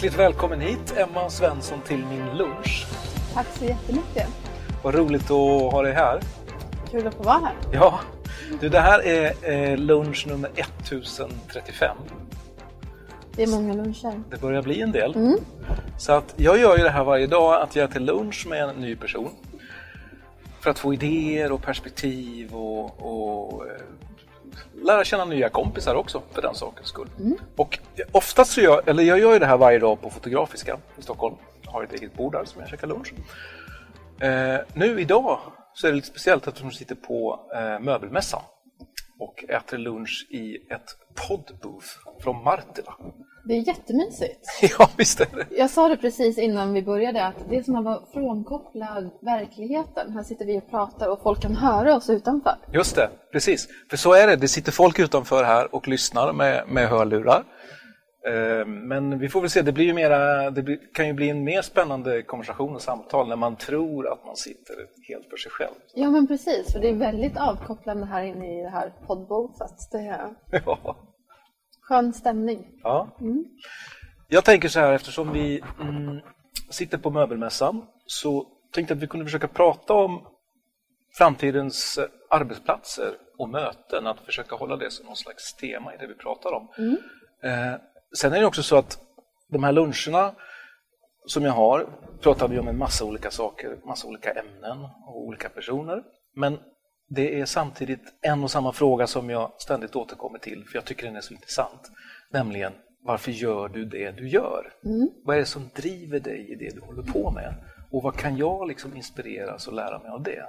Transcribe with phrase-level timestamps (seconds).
[0.00, 2.86] Hjärtligt välkommen hit Emma Svensson till min lunch.
[3.34, 4.28] Tack så jättemycket.
[4.82, 6.20] Vad roligt att ha dig här.
[6.90, 7.54] Kul att få vara här.
[7.72, 8.00] Ja,
[8.60, 11.96] du, det här är eh, lunch nummer 1035.
[13.32, 14.22] Det är många luncher.
[14.30, 15.38] Det börjar bli en del.
[15.98, 18.76] Så att jag gör ju det här varje dag, att jag äter lunch med en
[18.76, 19.30] ny person.
[20.60, 23.72] För att få idéer och perspektiv och, och eh,
[24.82, 27.08] lära känna nya kompisar också för den sakens skull.
[27.56, 27.78] Och
[28.12, 31.34] oftast så gör, eller jag gör ju det här varje dag på Fotografiska i Stockholm.
[31.62, 33.12] Jag har ett eget bord där som jag käkar lunch.
[34.20, 35.38] Eh, nu idag
[35.74, 38.42] så är det lite speciellt att de sitter på eh, möbelmässan
[39.18, 40.96] och äter lunch i ett
[41.28, 41.86] poddbooth
[42.20, 42.94] från Martila.
[43.44, 44.46] Det är jättemysigt.
[44.78, 45.46] ja, visst är det.
[45.56, 50.12] Jag sa det precis innan vi började att det är som att vara frånkopplad verkligheten.
[50.12, 52.54] Här sitter vi och pratar och folk kan höra oss utanför.
[52.72, 53.68] Just det, precis.
[53.90, 54.36] För så är det.
[54.36, 57.44] Det sitter folk utanför här och lyssnar med, med hörlurar.
[58.26, 61.44] Eh, Men vi får väl se, det, blir ju mera, det kan ju bli en
[61.44, 64.74] mer spännande konversation och samtal när man tror att man sitter
[65.08, 65.74] helt för sig själv.
[65.94, 68.92] Ja men precis, för det är väldigt avkopplande här inne i det här.
[69.92, 70.30] Det är
[70.66, 70.96] Ja.
[71.90, 72.66] Skön stämning.
[72.82, 73.08] Ja.
[74.28, 76.20] Jag tänker så här, eftersom vi mm,
[76.70, 80.26] sitter på möbelmässan så tänkte jag att vi kunde försöka prata om
[81.18, 86.06] framtidens eh, arbetsplatser och möten, att försöka hålla det som någon slags tema i det
[86.06, 86.68] vi pratar om.
[87.42, 87.80] Eh,
[88.16, 88.98] sen är det också så att
[89.48, 90.34] de här luncherna
[91.26, 91.86] som jag har
[92.20, 96.02] pratar vi om en massa olika saker, massa olika ämnen och olika personer.
[96.34, 96.58] Men
[97.10, 101.06] det är samtidigt en och samma fråga som jag ständigt återkommer till, för jag tycker
[101.06, 101.90] den är så intressant.
[102.32, 102.72] Nämligen,
[103.04, 104.72] varför gör du det du gör?
[105.24, 107.54] Vad är det som driver dig i det du håller på med?
[107.92, 110.44] Och vad kan jag liksom inspireras och lära mig av det?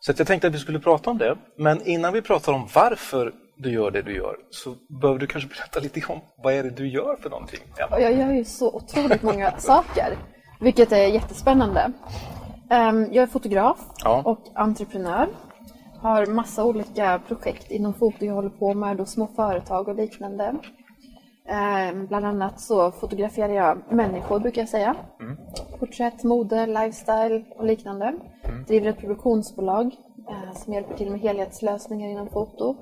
[0.00, 1.36] Så att jag tänkte att vi skulle prata om det.
[1.56, 5.48] Men innan vi pratar om varför du gör det du gör så behöver du kanske
[5.48, 7.60] berätta lite om vad är det du gör för någonting?
[7.78, 8.00] Emma?
[8.00, 10.18] Jag gör ju så otroligt många saker,
[10.60, 11.92] vilket är jättespännande.
[12.70, 14.22] Ehm, Jag är fotograf Ja.
[14.24, 15.28] och entreprenör.
[16.00, 20.54] Har massa olika projekt inom foto jag håller på med, och små företag och liknande.
[21.48, 24.96] Ehm, Bland annat så fotograferar jag människor, brukar jag säga.
[25.78, 28.14] Porträtt, mode, lifestyle och liknande.
[28.66, 29.96] Driver ett produktionsbolag
[30.28, 32.76] eh, som hjälper till med helhetslösningar inom foto.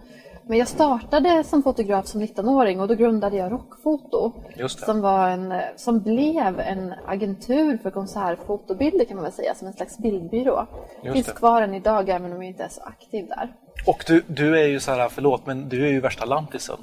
[0.49, 4.33] Men jag startade som fotograf som 19-åring och då grundade jag Rockfoto.
[4.69, 9.73] Som, var en, som blev en agentur för konsertfotobilder kan man väl säga, som en
[9.73, 10.67] slags bildbyrå.
[11.03, 11.33] Just Finns det.
[11.33, 13.53] kvar än idag även om jag inte är så aktiv där.
[13.87, 16.77] Och du, du är ju så här, förlåt, men du är ju värsta lantisen.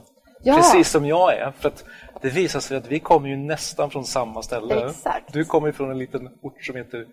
[0.43, 0.55] Ja.
[0.55, 1.51] Precis som jag är.
[1.51, 1.85] För att
[2.21, 4.85] det visar sig att vi kommer ju nästan från samma ställe.
[4.85, 5.33] Exakt.
[5.33, 7.05] Du kommer från en liten ort som heter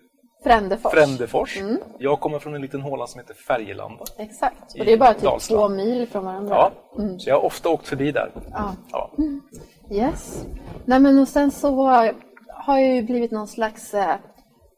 [0.43, 0.93] Frändefors.
[0.93, 1.57] Frändefors.
[1.59, 1.77] Mm.
[1.99, 4.03] Jag kommer från en liten håla som heter Färgelanda.
[4.17, 4.79] Exakt.
[4.79, 5.61] Och det är bara typ Dalsland.
[5.61, 6.55] två mil från varandra.
[6.55, 6.71] Ja,
[7.17, 8.31] så jag har ofta åkt förbi där.
[8.51, 8.73] Ja.
[8.91, 9.11] Ja.
[9.91, 10.45] Yes.
[10.85, 11.85] Nej men och sen så
[12.47, 14.15] har jag ju blivit någon slags eh,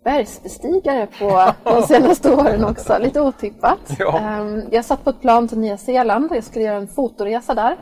[0.03, 2.97] bergsbestigare på de senaste åren också.
[2.99, 3.79] Lite otippat.
[3.99, 4.19] Ja.
[4.19, 7.53] Ehm, jag satt på ett plan till Nya Zeeland och jag skulle göra en fotoresa
[7.53, 7.77] där.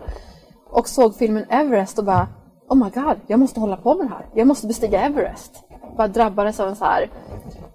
[0.70, 2.28] Och såg filmen Everest och bara
[2.72, 4.26] Oh my god, jag måste hålla på med det här.
[4.34, 5.64] Jag måste bestiga Everest.
[5.98, 7.10] Bara drabbades av en så här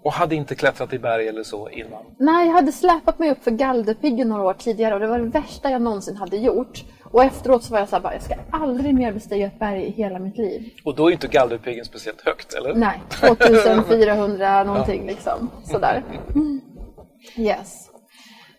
[0.03, 2.05] Och hade inte klättrat i berg eller så innan.
[2.19, 5.25] Nej, jag hade släpat mig upp för Galdhöpiggen några år tidigare och det var det
[5.25, 6.85] värsta jag någonsin hade gjort.
[7.13, 9.83] Och efteråt så var jag så här, bara, jag ska aldrig mer bestiga ett berg
[9.83, 10.71] i hela mitt liv.
[10.85, 12.75] Och då är inte Galdhöpiggen speciellt högt, eller?
[12.75, 15.51] Nej, 2400 någonting liksom.
[15.65, 16.03] Sådär.
[16.35, 16.61] Mm.
[17.37, 17.91] Yes.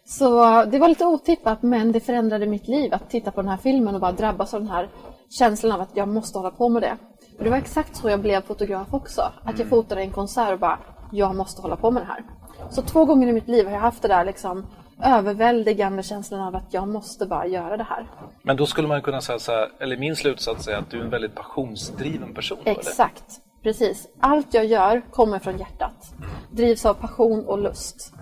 [0.06, 3.58] Så det var lite otippat men det förändrade mitt liv att titta på den här
[3.58, 4.90] filmen och bara drabbas av den här
[5.30, 6.98] känslan av att jag måste hålla på med det.
[7.38, 9.32] Och det var exakt så jag blev fotograf också.
[9.44, 10.80] Att jag fotade en konsert och bara,
[11.12, 12.24] jag måste hålla på med det här.
[12.70, 14.66] Så två gånger i mitt liv har jag haft det där liksom
[15.04, 18.08] överväldigande känslan av att jag måste bara göra det här.
[18.44, 21.04] Men då skulle man kunna säga så här, eller min slutsats är att du är
[21.04, 22.58] en väldigt passionsdriven person.
[22.66, 24.08] Exakt, precis.
[24.20, 26.14] Allt jag gör kommer från hjärtat.
[26.52, 28.14] Drivs av passion och lust.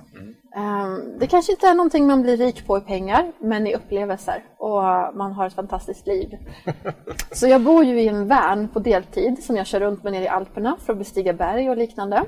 [0.56, 4.44] Ehm, Det kanske inte är någonting man blir rik på i pengar, men i upplevelser.
[4.57, 4.81] Och
[5.16, 6.38] man har ett fantastiskt liv.
[7.31, 10.24] Så jag bor ju i en van på deltid som jag kör runt med nere
[10.24, 12.24] i Alperna för att bestiga berg och liknande.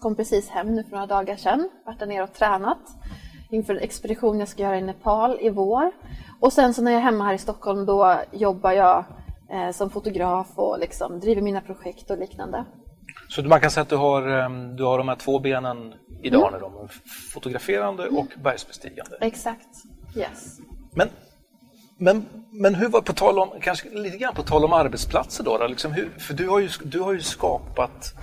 [0.00, 1.68] Kom precis hem nu för några dagar sedan.
[1.86, 2.78] Varit där nere och tränat
[3.50, 5.90] inför en expedition jag ska göra i Nepal i vår.
[6.40, 9.04] Och sen så när jag är hemma här i Stockholm då jobbar jag
[9.50, 12.64] eh, som fotograf och liksom driver mina projekt och liknande.
[13.28, 16.48] Så man kan säga att du har, ehm, du har de här två benen idag,
[16.54, 16.62] Mm.
[16.64, 16.72] mm.
[16.78, 16.88] de
[17.32, 19.16] fotograferande och bergsbestigande.
[19.20, 19.68] Exakt.
[20.16, 20.58] Yes.
[20.94, 21.08] Men,
[21.96, 25.58] men, men hur var, på tal om, kanske lite grann på tal om arbetsplatser då,
[25.58, 28.14] då liksom hur, för du har, ju, du har ju skapat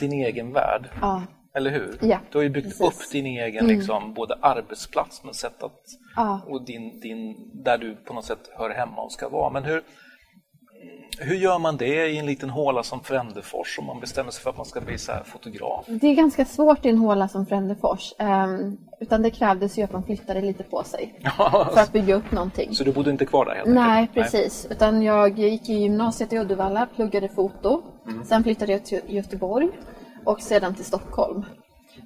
[0.00, 1.22] din egen värld, Ja.
[1.54, 1.98] eller hur?
[2.00, 2.80] Ja, du har ju byggt precis.
[2.80, 2.88] Mm.
[2.88, 5.80] upp din egen liksom, både arbetsplats men sätt att,
[6.16, 6.40] Ja.
[6.46, 9.50] och din, din, där du på något sätt hör hemma och ska vara.
[9.50, 9.82] Men hur,
[11.18, 14.50] hur gör man det i en liten håla som Frändefors om man bestämmer sig för
[14.50, 15.84] att man ska bli så här fotograf?
[15.86, 18.12] Det är ganska svårt i en håla som Frändefors.
[18.18, 21.20] ehm, utan det krävdes ju att man flyttade lite på sig
[21.74, 22.74] för att bygga upp någonting.
[22.74, 24.14] Så du bodde inte kvar där helt Nej, enkelt?
[24.14, 24.66] precis.
[24.70, 27.82] Utan jag gick i gymnasiet i Uddevalla, pluggade foto.
[28.24, 29.68] Sen flyttade jag till Göteborg
[30.24, 31.44] och sedan till Stockholm.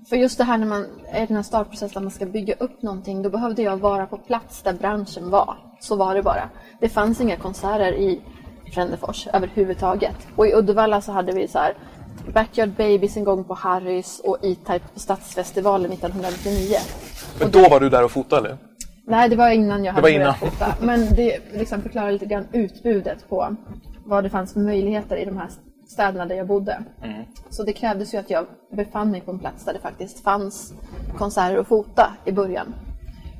[0.08, 2.54] För just det här när man är i den här startprocessen där man ska bygga
[2.54, 5.56] upp någonting, då behövde jag vara på plats där branschen var.
[5.80, 6.50] Så var det bara.
[6.80, 8.20] Det fanns inga konserter i
[8.70, 10.16] Frändefors överhuvudtaget.
[10.36, 11.74] Och i Uddevalla så hade vi så här
[12.34, 16.76] Backyard Babies en gång på Harrys och E-Type på Stadsfestivalen 1999.
[17.40, 18.58] Men då var du där och fotade eller?
[19.06, 20.74] Nej, det var innan jag Det hade var börjat fota.
[20.80, 23.56] Men det liksom förklarar lite grann utbudet på
[24.04, 25.48] vad det fanns för möjligheter i de här
[25.88, 26.82] städerna där jag bodde.
[27.04, 27.24] Mm.
[27.50, 30.74] Så det krävdes ju att jag befann mig på en plats där det faktiskt fanns
[31.18, 32.74] konserter att fota i början.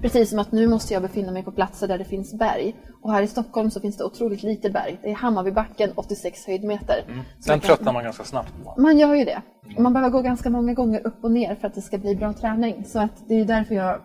[0.00, 2.76] Precis som att nu måste jag befinna mig på platser där det finns berg.
[3.02, 4.98] Och här i Stockholm så finns det otroligt lite berg.
[5.02, 7.04] Det är Hammarbybacken, 86 höjdmeter.
[7.06, 8.80] Man kan- tröttnar man ganska snabbt på.
[8.80, 9.42] man gör ju det.
[9.76, 12.16] Och man behöver gå ganska många gånger upp och ner för att det ska bli
[12.16, 12.84] bra träning.
[12.84, 14.00] Så att det är därför jag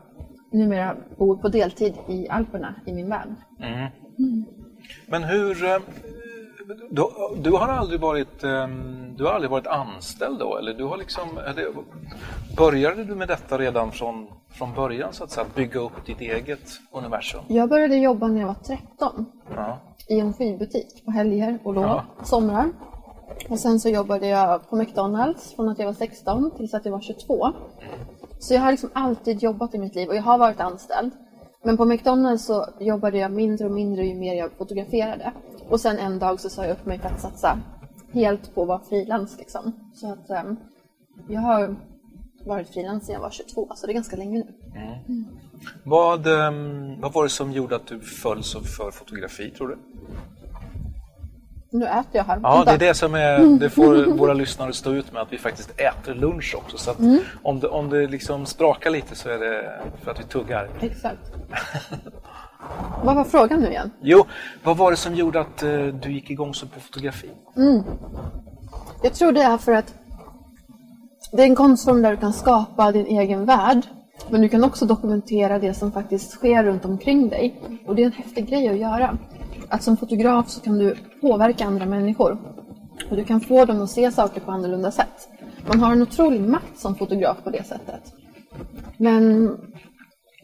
[0.52, 3.30] numera bor på deltid i Alperna i min värld.
[5.08, 5.56] Men hur...
[6.90, 7.04] Du,
[7.42, 8.68] du har aldrig varit eh,
[9.18, 10.58] du har aldrig varit anställd då?
[10.58, 11.30] Eller du har liksom,
[12.58, 15.46] började du med detta redan från, från början så att säga?
[15.56, 17.42] Bygga upp ditt eget universum?
[17.48, 19.26] Jag började jobba när jag var 13
[19.56, 19.78] Ja.
[20.10, 22.04] i en skivbutik på helger och lov, Ja.
[22.24, 22.70] somrar.
[23.50, 26.92] Och sen så jobbade jag på McDonalds från att jag var 16 tills att jag
[26.92, 27.48] var 22.
[28.40, 31.12] Så jag har liksom alltid jobbat i mitt liv och jag har varit anställd.
[31.64, 35.32] Men på McDonalds så jobbade jag mindre och mindre ju mer jag fotograferade.
[35.70, 37.60] Och sen en dag så sa jag upp mig för att satsa
[38.14, 39.92] helt på att vara frilans liksom.
[39.94, 40.56] Så att ehm,
[41.28, 41.76] jag har
[42.46, 44.54] varit frilans sedan jag var 22, så det är ganska länge nu.
[45.84, 46.52] Vad, eh,
[47.00, 49.78] vad var det som gjorde att du föll för fotografi tror du?
[51.72, 52.40] Nu äter jag här.
[52.44, 55.38] Ja, det är det som är, det får våra lyssnare stå ut med att vi
[55.38, 56.78] faktiskt äter lunch också.
[56.78, 56.98] Så att
[57.44, 60.70] om, det, om det liksom sprakar lite så är det för att vi tuggar.
[60.82, 61.32] Exakt.
[63.04, 63.92] Vad var frågan nu igen?
[64.02, 64.26] Jo,
[64.64, 67.30] vad var det som gjorde att eh, du gick igång så på fotografi?
[69.04, 69.94] Jag tror det är för att
[71.32, 73.82] det är en konstform där du kan skapa din egen värld.
[74.30, 77.62] Men du kan också dokumentera det som faktiskt sker runt omkring dig.
[77.86, 79.18] Och det är en häftig grej att göra.
[79.70, 82.38] Att som fotograf så kan du påverka andra människor.
[83.10, 85.30] Och du kan få dem att se saker på annorlunda sätt.
[85.68, 88.14] Man har en otrolig makt som fotograf på det sättet.
[88.98, 89.52] Men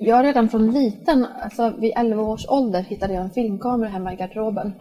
[0.02, 4.16] jag redan från liten, alltså vid 11 års ålder hittade jag en filmkamera hemma i
[4.16, 4.74] garderoben.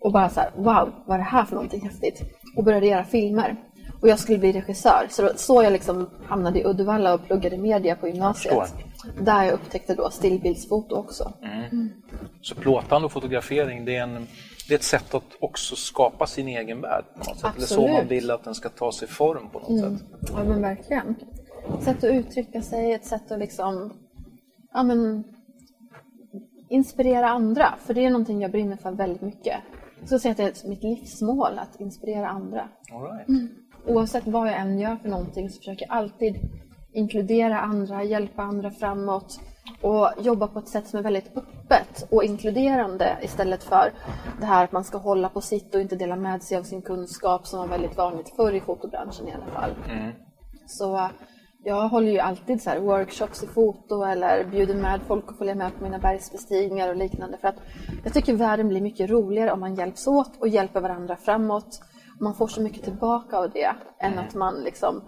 [0.00, 2.22] Och bara så här, wow, vad är det här för någonting häftigt?
[2.56, 3.56] Och började göra filmer.
[4.02, 5.06] Och jag skulle bli regissör.
[5.10, 8.54] Så var så jag liksom hamnade i Uddevalla och pluggade media på gymnasiet.
[8.54, 9.24] förstår.
[9.24, 11.32] Där jag upptäckte då stillbildsfoto också.
[12.42, 14.26] Så plåtande och fotografering, det är, en,
[14.68, 17.56] det är ett sätt att också skapa sin egen värld på något sätt.
[17.56, 17.98] Eller så Absolut.
[17.98, 20.08] man vill att den ska ta sig form på något sätt.
[20.32, 21.14] Ja men verkligen.
[21.78, 23.92] Ett sätt att uttrycka sig, ett sätt att liksom
[24.72, 25.24] ja, men,
[26.68, 27.74] inspirera andra.
[27.78, 29.56] För det är någonting jag brinner för väldigt mycket.
[29.98, 32.68] Jag skulle säga att det är mitt livsmål att inspirera andra.
[32.92, 33.50] All right.
[33.86, 36.36] Oavsett vad jag än gör för någonting så försöker jag alltid
[36.92, 39.40] inkludera andra, hjälpa andra framåt
[39.82, 43.92] och jobba på ett sätt som är väldigt öppet och inkluderande istället för
[44.40, 46.82] det här att man ska hålla på sitt och inte dela med sig av sin
[46.82, 49.70] kunskap som var väldigt vanligt förr i fotobranschen i alla fall.
[50.66, 51.08] Så
[51.64, 55.78] Jag håller ju alltid så workshops i foto eller bjuder med folk att följa med
[55.78, 57.38] på mina bergsbestigningar och liknande.
[57.40, 57.56] För att
[58.04, 61.80] jag tycker världen blir mycket roligare om man hjälps åt och hjälper varandra framåt.
[62.20, 65.02] Man får så mycket tillbaka av det än att man liksom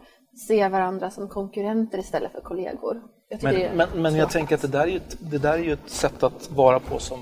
[0.49, 3.03] ser varandra som konkurrenter istället för kollegor.
[3.29, 5.63] Jag Men, men, men jag tänker att det där, är ju ett, det där är
[5.63, 7.19] ju ett sätt att vara på som,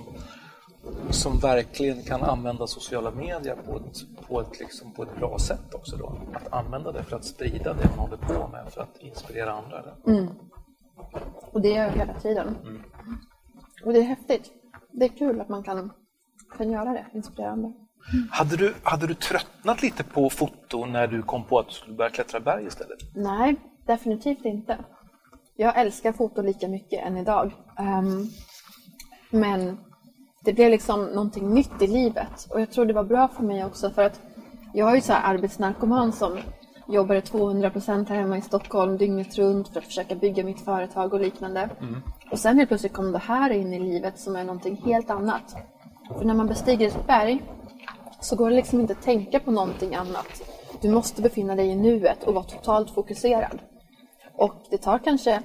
[1.10, 5.74] som verkligen kan använda sociala medier på ett, på, ett, liksom, på ett bra sätt
[5.74, 5.96] också.
[5.96, 6.18] Då.
[6.34, 9.78] Att använda det för att sprida det man håller på med, för att inspirera andra.
[9.78, 10.28] Eller?
[11.52, 12.56] Och det gör jag hela tiden.
[13.84, 14.50] Och det är häftigt.
[14.92, 15.92] Det är kul att man kan,
[16.56, 17.72] kan göra det, inspirera andra.
[18.30, 21.96] Hade, du, hade du tröttnat lite på foto när du kom på att du skulle
[21.96, 22.98] börja klättra berg istället?
[23.14, 23.56] Nej,
[23.86, 24.78] definitivt inte.
[25.56, 27.52] Jag älskar foto lika mycket än idag.
[27.78, 28.26] Ehm,
[29.30, 29.78] men
[30.44, 32.46] det blev liksom någonting nytt i livet.
[32.50, 34.20] Och jag tror det var bra för mig också för att
[34.74, 36.38] jag är ju så här arbetsnarkoman som
[36.88, 41.14] jobbade 200 procent här hemma i Stockholm dygnet runt för att försöka bygga mitt företag
[41.14, 41.70] och liknande.
[42.30, 45.56] Och sen helt plötsligt kom det här in i livet som är någonting helt annat.
[46.18, 47.42] För när man bestiger ett berg
[48.20, 50.42] så går det liksom inte att tänka på någonting annat.
[50.80, 53.58] Du måste befinna dig i nuet och vara totalt fokuserad.
[54.36, 55.42] Och det tar kanske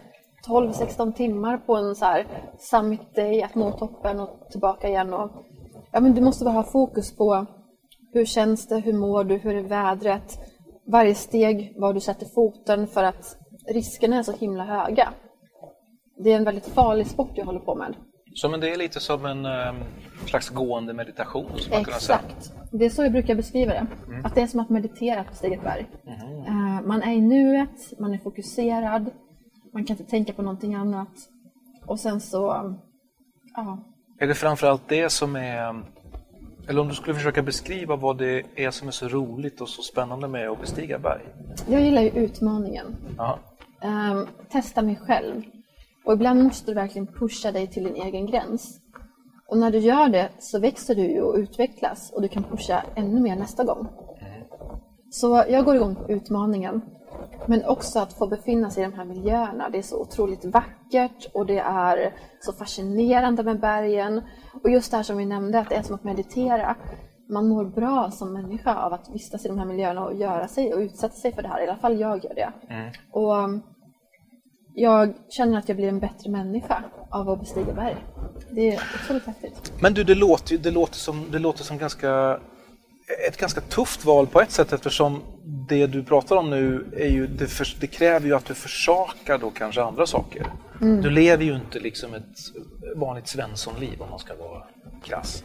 [0.48, 2.26] 12-16 timmar på en så här
[2.60, 5.14] summit day att nå toppen och tillbaka igen.
[5.14, 5.32] Och,
[5.92, 7.46] ja, men du måste bara ha fokus på
[8.14, 10.40] hur känns det, hur mår du, hur är vädret,
[10.88, 13.38] varje steg, var du sätter foten för att
[13.68, 15.10] riskerna är så himla höga.
[16.24, 17.96] Det är en väldigt farlig sport jag håller på med.
[18.34, 19.76] Så men det är lite som en um,
[20.26, 21.52] slags gående meditation.
[21.72, 22.54] Exakt.
[22.72, 23.88] Det är så jag brukar beskriva det.
[24.24, 25.86] Att det är som att meditera på steget berg.
[26.48, 29.12] Eh, Man är i nuet, man är fokuserad,
[29.76, 31.10] man kan inte tänka på någonting annat.
[31.86, 32.76] Och sen så,
[33.56, 33.78] ja,
[34.20, 35.84] Är det framförallt det som är...
[36.68, 39.82] Eller om du skulle försöka beskriva vad det är som är så roligt och så
[39.82, 41.22] spännande med att bestiga berg?
[41.70, 42.96] jag gillar ju utmaningen.
[43.82, 45.44] Ehm, testa mig själv.
[46.06, 48.80] Och ibland måste du verkligen pusha dig till din egen gräns.
[49.48, 53.22] Och när du gör det så växer du och utvecklas och du kan pusha ännu
[53.22, 53.88] mer nästa gång.
[55.12, 56.82] Så jag går igång på utmaningen.
[57.46, 59.70] Men också att få befinna sig i de här miljöerna.
[59.70, 64.22] Det är så otroligt vackert och det är så fascinerande med bergen.
[64.64, 66.76] Och just det här som vi nämnde, att det är som att meditera.
[67.30, 70.74] Man mår bra som människa av att vistas i de här miljöerna och göra sig
[70.74, 71.62] och utsätta sig för det här.
[71.62, 72.52] I alla fall jag gör det.
[73.12, 73.62] Och um,
[74.74, 77.96] jag känner att jag blir en bättre människa av att bestiga berg.
[78.52, 79.74] Det är otroligt häftigt.
[79.82, 82.40] Men du, det låter, det låter som, det låter som ganska,
[83.28, 85.22] ett ganska tufft val på ett sätt eftersom
[85.70, 89.38] det du pratar om nu är ju, det, för, det kräver ju att du försakar
[89.38, 90.48] då kanske andra saker.
[90.80, 92.38] Du lever ju inte liksom ett
[92.96, 94.64] vanligt svenssonliv om man ska vara
[95.04, 95.44] krass.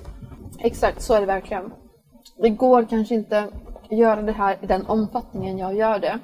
[0.58, 1.72] Exakt, så är det verkligen.
[2.42, 6.18] Det går kanske inte att göra det här i den omfattningen jag gör det.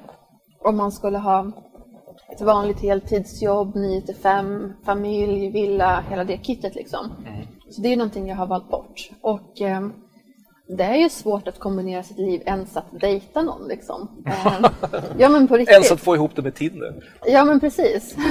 [0.59, 1.51] Om man skulle ha
[2.31, 7.11] ett vanligt heltidsjobb, 9 till 5, familj, villa, hela det kittet liksom.
[7.69, 9.09] Så det är någonting jag har valt bort.
[9.21, 9.87] Och eh,
[10.67, 14.09] det är ju svårt att kombinera sitt liv ens att dejta någon liksom.
[14.93, 15.73] Eh, ja men på riktigt.
[15.73, 16.93] Ens att få ihop det med Tinder.
[17.25, 18.15] Ja men precis.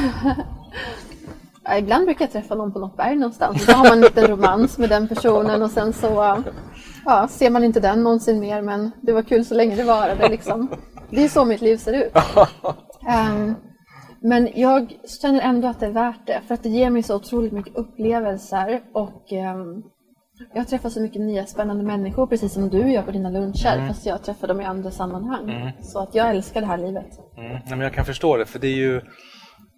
[1.69, 3.67] Ja, ibland brukar jag träffa någon på något berg någonstans.
[3.67, 6.43] Då har man en liten romans med den personen och sen så
[7.05, 10.29] ja, ser man inte den någonsin mer men det var kul så länge det varade
[10.29, 10.69] liksom.
[11.11, 12.13] Det är så mitt liv ser ut.
[13.09, 13.55] Ehm,
[14.21, 17.17] men jag känner ändå att det är värt det för att det ger mig så
[17.17, 19.83] otroligt mycket upplevelser och ehm,
[20.55, 24.07] jag träffar så mycket nya spännande människor precis som du gör på dina luncher fast
[24.07, 25.73] jag träffar dem i andra sammanhang.
[25.81, 27.19] Så att jag älskar det här livet.
[27.37, 27.53] Mm.
[27.53, 29.01] Nej, men jag kan förstå det, för det är ju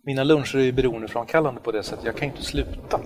[0.08, 2.04] mina luncher är ju beroendeframkallande på det sättet.
[2.04, 3.00] Jag kan inte sluta.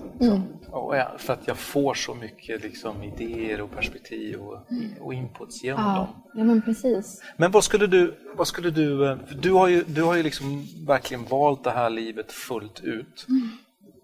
[0.71, 4.59] Jag, för att jag får så mycket liksom, idéer och perspektiv och,
[4.99, 5.93] och inputs genom dem.
[5.95, 7.21] Ja, ja men precis.
[7.37, 10.67] Men vad skulle du, vad skulle du, eh, du har ju, du har ju liksom
[10.87, 13.25] verkligen valt det här livet fullt ut.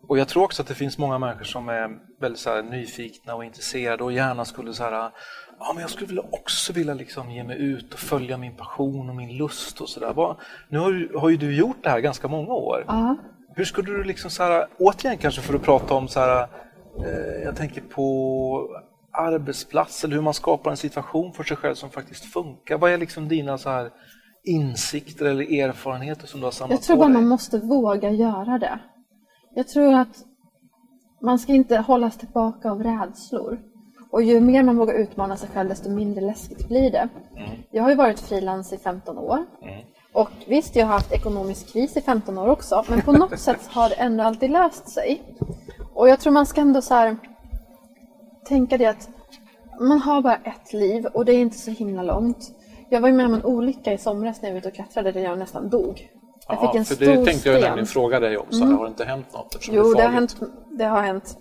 [0.10, 1.90] Och jag tror också att det finns många människor som är
[2.20, 5.12] väldigt så här, nyfikna och intresserade och gärna skulle så här,
[5.60, 9.10] ja men jag skulle vilja också vilja liksom ge mig ut och följa min passion
[9.10, 10.36] och min lust och sådär.
[10.70, 12.86] Nu har, har ju du gjort det här ganska många år.
[12.88, 13.18] Ja.
[13.56, 16.48] Hur skulle du liksom så här, återigen kanske för att prata om så här,
[16.98, 18.80] eh, jag tänker på
[19.12, 22.78] arbetsplats eller hur man skapar en situation för sig själv som faktiskt funkar.
[22.78, 23.90] Vad är liksom dina så här
[24.44, 28.58] insikter eller erfarenheter som du har samlat Jag tror på bara man måste våga göra
[28.58, 28.80] det.
[29.60, 30.26] Jag tror att
[31.22, 33.60] man ska inte hållas tillbaka av rädslor.
[34.12, 37.10] Och ju mer man vågar utmana sig själv desto mindre läskigt blir det.
[37.72, 39.46] Jag har ju varit frilans i 15 år.
[40.14, 43.68] Och visst, jag har haft ekonomisk kris i 15 år också, men på något sätt
[43.68, 45.22] har det ändå alltid löst sig.
[45.94, 47.18] Och jag tror man ska ändå så här
[48.46, 49.10] tänka det att
[49.80, 52.52] man har bara ett liv och det är inte så himla långt.
[52.90, 55.12] Jag var ju med om en olycka i somras när jag var ute och klättrade
[55.12, 56.10] där jag nästan dog.
[56.50, 57.62] Jag fick en för stor det tänkte jag sten.
[57.62, 58.46] nämligen fråga dig om.
[58.50, 59.58] Så här, Har det inte hänt något?
[59.72, 60.36] Jo, är det har, hänt,
[60.72, 61.38] det har hänt.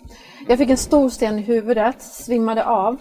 [0.48, 2.96] Jag fick en stor sten i huvudet, svimmade av.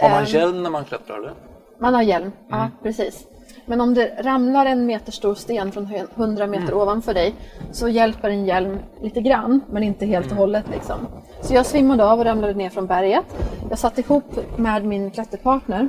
[0.00, 1.16] Har man Ehm, hjälm när man klättrar?
[1.18, 1.32] Eller?
[1.78, 2.70] Man har hjälm, ja Mm.
[2.82, 3.26] precis.
[3.66, 6.78] Men om det ramlar en meter stor sten från hö- 100 meter Mm.
[6.78, 7.34] ovanför dig
[7.72, 10.38] så hjälper en hjälm lite grann, men inte helt Mm.
[10.38, 10.64] och hållet.
[10.72, 10.96] Liksom.
[11.42, 13.24] Så jag svimmade av och ramlade ner från berget.
[13.70, 14.24] Jag satt ihop
[14.56, 15.88] med min klätterpartner.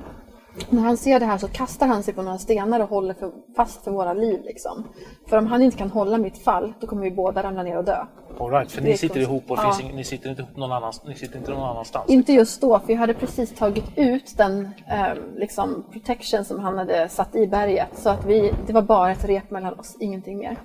[0.70, 3.32] När han ser det här så kastar han sig på några stenar och håller för,
[3.56, 4.42] fast för våra liv.
[4.44, 4.84] Liksom.
[5.28, 7.84] För om han inte kan hålla mitt fall, då kommer vi båda ramla ner och
[7.86, 8.06] dö.
[8.40, 9.78] All right, för ni sitter ihop och Ja.
[9.82, 11.10] ing- ni sitter inte ihop någon annanstans.
[11.10, 12.10] Ni sitter inte någon annanstans.
[12.10, 16.78] Inte just då, för jag hade precis tagit ut den eh, liksom protection som han
[16.78, 17.90] hade satt i berget.
[17.94, 20.58] Så att vi, det var bara ett rep mellan oss, ingenting mer.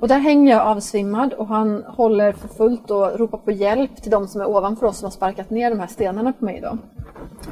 [0.00, 4.10] Och där hänger jag avsvimmad och han håller för fullt och ropar på hjälp till
[4.10, 6.60] de som är ovanför oss som har sparkat ner de här stenarna på mig.
[6.60, 6.78] Då.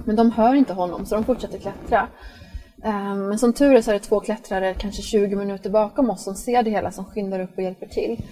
[0.04, 2.08] Men de hör inte honom så de fortsätter klättra.
[2.84, 6.24] Ehm, men som tur är så är det två klättrare kanske 20 minuter bakom oss
[6.24, 8.24] som ser det hela som skyndar upp och hjälper till.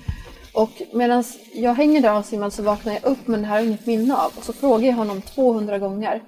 [0.55, 1.25] Och medan
[1.55, 4.15] jag hänger där avsvimmad så vaknar jag upp men det här har jag inget minne
[4.17, 4.33] av.
[4.37, 6.23] Och så frågar jag honom 200 gånger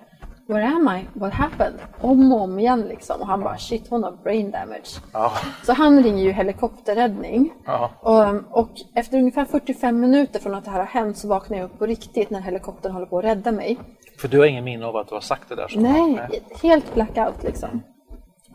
[0.48, 1.08] Where am I?
[1.12, 1.78] What happened?
[2.00, 3.20] Om och om igen liksom.
[3.20, 5.00] Och han bara shit hon har brain damage.
[5.12, 5.32] Ja.
[5.62, 7.52] Så han ringer ju helikopterräddning.
[7.64, 7.90] Ja.
[8.00, 11.64] Och, och efter ungefär 45 minuter från att det här har hänt så vaknar jag
[11.64, 13.78] upp på riktigt när helikoptern håller på att rädda mig.
[14.18, 15.68] För du har ingen minne av att du har sagt det där?
[15.68, 15.80] Så.
[15.80, 17.82] Nej, helt blackout liksom.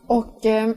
[0.07, 0.69] Och eh,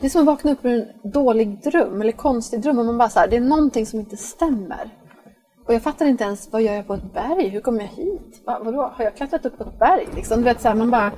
[0.00, 2.98] det är som att vakna upp ur en dålig dröm eller konstig dröm och man
[2.98, 4.90] bara så här, det är någonting som inte stämmer.
[5.68, 7.48] Och jag fattar inte ens, vad gör jag på ett berg?
[7.48, 8.42] Hur kommer jag hit?
[8.46, 8.92] Va, vadå?
[8.94, 10.08] Har jag klättrat upp på ett berg?
[10.14, 11.12] Liksom, du vet, så här, man bara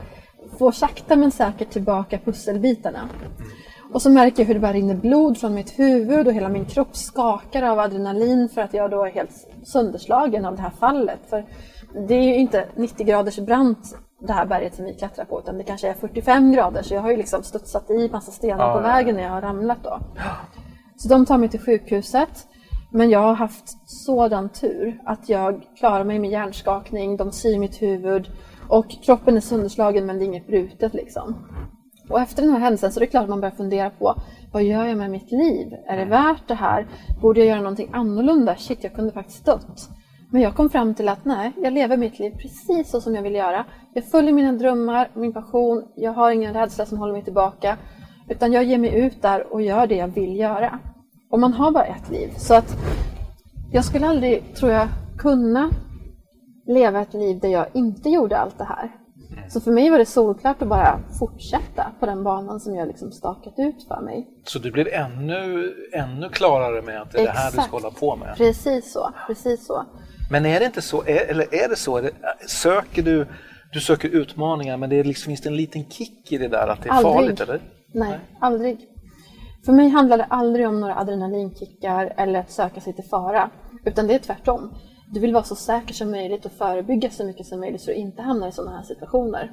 [0.58, 3.08] får sakta men säkert tillbaka pusselbitarna.
[3.92, 6.64] Och så märker jag hur det bara rinner blod från mitt huvud och hela min
[6.64, 11.20] kropp skakar av adrenalin för att jag då är helt sönderslagen av det här fallet.
[11.28, 11.46] För
[12.08, 15.58] det är ju inte 90 graders brant det här berget som vi klättrar på utan
[15.58, 18.74] det kanske är 45 grader så jag har ju liksom studsat i massa stenar Ja,
[18.74, 20.00] på vägen när jag har ramlat då.
[20.96, 22.46] Så de tar mig till sjukhuset.
[22.92, 27.82] Men jag har haft sådan tur att jag klarar mig med hjärnskakning, de syr mitt
[27.82, 28.30] huvud
[28.68, 31.36] och kroppen är sönderslagen men det är inget brutet liksom.
[32.08, 34.14] Och efter den här händelsen så är det klart att man börjar fundera på
[34.52, 35.72] vad gör jag med mitt liv?
[35.86, 36.86] Är det värt det här?
[37.22, 38.56] Borde jag göra någonting annorlunda?
[38.56, 39.88] Shit, jag kunde faktiskt dött.
[40.32, 43.22] Men jag kom fram till att nej, jag lever mitt liv precis så som jag
[43.22, 43.66] vill göra.
[43.94, 47.76] Jag följer mina drömmar, min passion, jag har ingen rädsla som håller mig tillbaka.
[48.28, 50.78] Utan jag ger mig ut där och gör det jag vill göra.
[51.30, 52.30] Och man har bara ett liv.
[52.36, 52.76] Så att
[53.72, 54.88] jag skulle aldrig, tror jag,
[55.18, 55.70] kunna
[56.66, 58.90] leva ett liv där jag inte gjorde allt det här.
[59.48, 63.12] Så för mig var det solklart att bara fortsätta på den banan som jag liksom
[63.12, 64.28] stakat ut för mig.
[64.44, 67.90] Så du blir ännu, ännu klarare med att det är det här du ska hålla
[67.90, 68.36] på med?
[68.36, 69.84] Precis så, precis så.
[70.30, 72.10] Men är det inte så, är, eller är det så, är det,
[72.46, 73.26] söker du,
[73.72, 76.68] du söker utmaningar men det är liksom, finns det en liten kick i det där
[76.68, 77.14] att det är Aldrig.
[77.14, 77.60] farligt eller?
[77.92, 78.88] Nej, aldrig.
[79.64, 83.50] För mig handlar det aldrig om några adrenalinkickar eller att söka sig till fara.
[83.84, 84.74] Utan det är tvärtom.
[85.12, 87.96] Du vill vara så säker som möjligt och förebygga så mycket som möjligt så du
[87.96, 89.52] inte hamnar i sådana här situationer.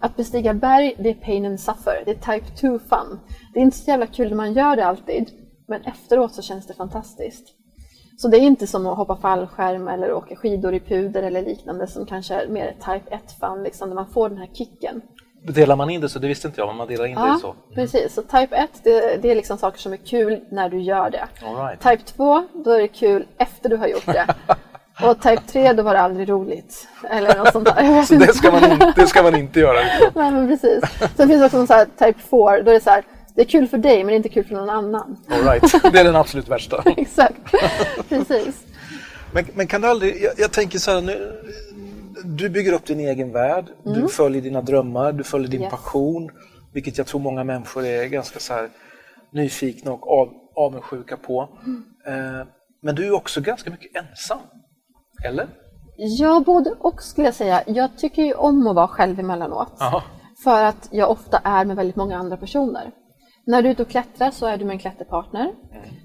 [0.00, 2.02] Att bestiga berg, det är pain and suffer.
[2.04, 3.20] Det är type 2 fun.
[3.54, 5.30] Det är inte så jävla kul när man gör det alltid.
[5.68, 7.54] Men efteråt så känns det fantastiskt.
[8.18, 11.86] Så det är inte som att hoppa fallskärm eller åka skidor i puder eller liknande
[11.86, 15.02] som kanske är mer type 1 fun, liksom, där man får den här kicken.
[15.48, 17.54] Delar man in det så, det visste inte jag, men man delar in det så.
[17.74, 18.14] precis.
[18.14, 21.24] Så type 1, det, det är liksom saker som är kul när du gör det.
[21.46, 21.80] All right.
[21.82, 24.26] Type 2, då är det kul efter du har gjort det.
[25.02, 26.88] Och type 3, då var det aldrig roligt.
[27.10, 27.82] Eller något sånt där.
[27.84, 28.26] Jag vet Så inte.
[28.26, 29.78] det ska man, in, det ska man inte göra.
[29.80, 30.22] Liksom.
[30.22, 30.84] Nej, men precis.
[31.16, 33.04] Sen finns det också en sån här type 4, då är det så här,
[33.34, 35.16] det är kul för dig men inte kul för någon annan.
[35.30, 35.92] All right.
[35.92, 36.82] Det är den absolut värsta.
[36.96, 37.36] Exakt,
[38.08, 38.54] precis.
[39.32, 41.32] Men, men kan du aldrig, jag, jag tänker så här, nu,
[42.24, 45.70] du bygger upp din egen värld, du följer dina drömmar, du följer din Yes.
[45.70, 46.30] passion,
[46.72, 48.70] vilket jag tror många människor är ganska så här
[49.32, 51.48] nyfikna och av, avundsjuka på.
[52.06, 52.46] Eh,
[52.82, 54.38] men du är också ganska mycket ensam.
[55.24, 55.46] Eller?
[55.96, 57.62] Ja, både och skulle jag säga.
[57.66, 59.72] Jag tycker ju om att vara själv emellanåt.
[59.78, 60.02] Jaha.
[60.44, 62.90] För att jag ofta är med väldigt många andra personer.
[63.46, 65.52] När du är ute och klättrar så är du med en klätterpartner.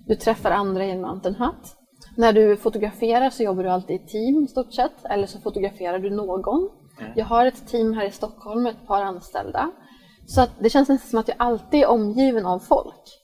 [0.08, 1.76] Du träffar andra i en mountain hut.
[2.18, 5.06] När du fotograferar så jobbar du alltid i team i stort sett.
[5.06, 6.70] Eller så fotograferar du någon.
[7.16, 9.72] Jag har ett team här i Stockholm med ett par anställda.
[10.28, 13.22] Så det känns nästan som att jag alltid är omgiven av folk.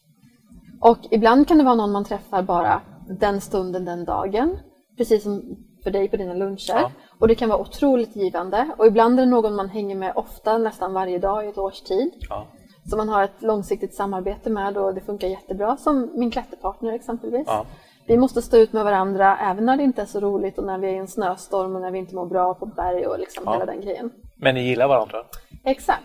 [0.82, 2.82] Och ibland kan det vara någon man träffar bara
[3.20, 4.58] den stunden, den dagen.
[4.98, 6.74] Precis som för dig på dina luncher.
[6.74, 6.92] Ja.
[7.20, 8.70] Och det kan vara otroligt givande.
[8.78, 11.82] Och ibland är det någon man hänger med ofta, nästan varje dag i ett års
[11.82, 12.12] tid.
[12.30, 12.48] Ja.
[12.90, 15.78] Som man har ett långsiktigt samarbete med och det funkar jättebra.
[15.78, 17.48] Som min klätterpartner exempelvis.
[17.48, 17.66] Ja.
[18.08, 20.78] Vi måste stå ut med varandra även när det inte är så roligt och när
[20.78, 23.44] vi är i en snöstorm och när vi inte mår bra på berg och liksom
[23.46, 23.54] Ja.
[23.54, 24.12] hela den grejen.
[24.36, 25.18] Men ni gillar varandra?
[25.64, 26.04] Exakt,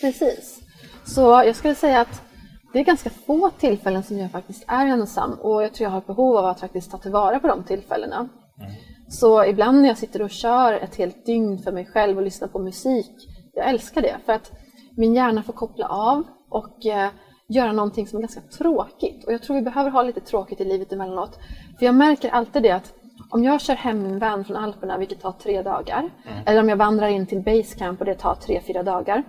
[0.00, 0.60] precis.
[1.04, 2.22] Så jag skulle säga att
[2.72, 5.98] Det är ganska få tillfällen som jag faktiskt är ensam och jag tror jag har
[5.98, 8.16] ett behov av att faktiskt ta tillvara på de tillfällena.
[8.16, 8.70] Mm.
[9.08, 12.48] Så ibland när jag sitter och kör ett helt dygn för mig själv och lyssnar
[12.48, 13.10] på musik,
[13.54, 14.52] jag älskar det för att
[14.96, 17.10] min hjärna får koppla av och eh,
[17.52, 19.24] göra någonting som är ganska tråkigt.
[19.24, 21.38] Och jag tror vi behöver ha lite tråkigt i livet emellanåt.
[21.78, 22.94] För jag märker alltid det att
[23.30, 26.42] om jag kör hem min van från Alperna, vilket tar tre dagar, mm.
[26.46, 29.22] eller om jag vandrar in till basecamp och det tar tre, fyra dagar,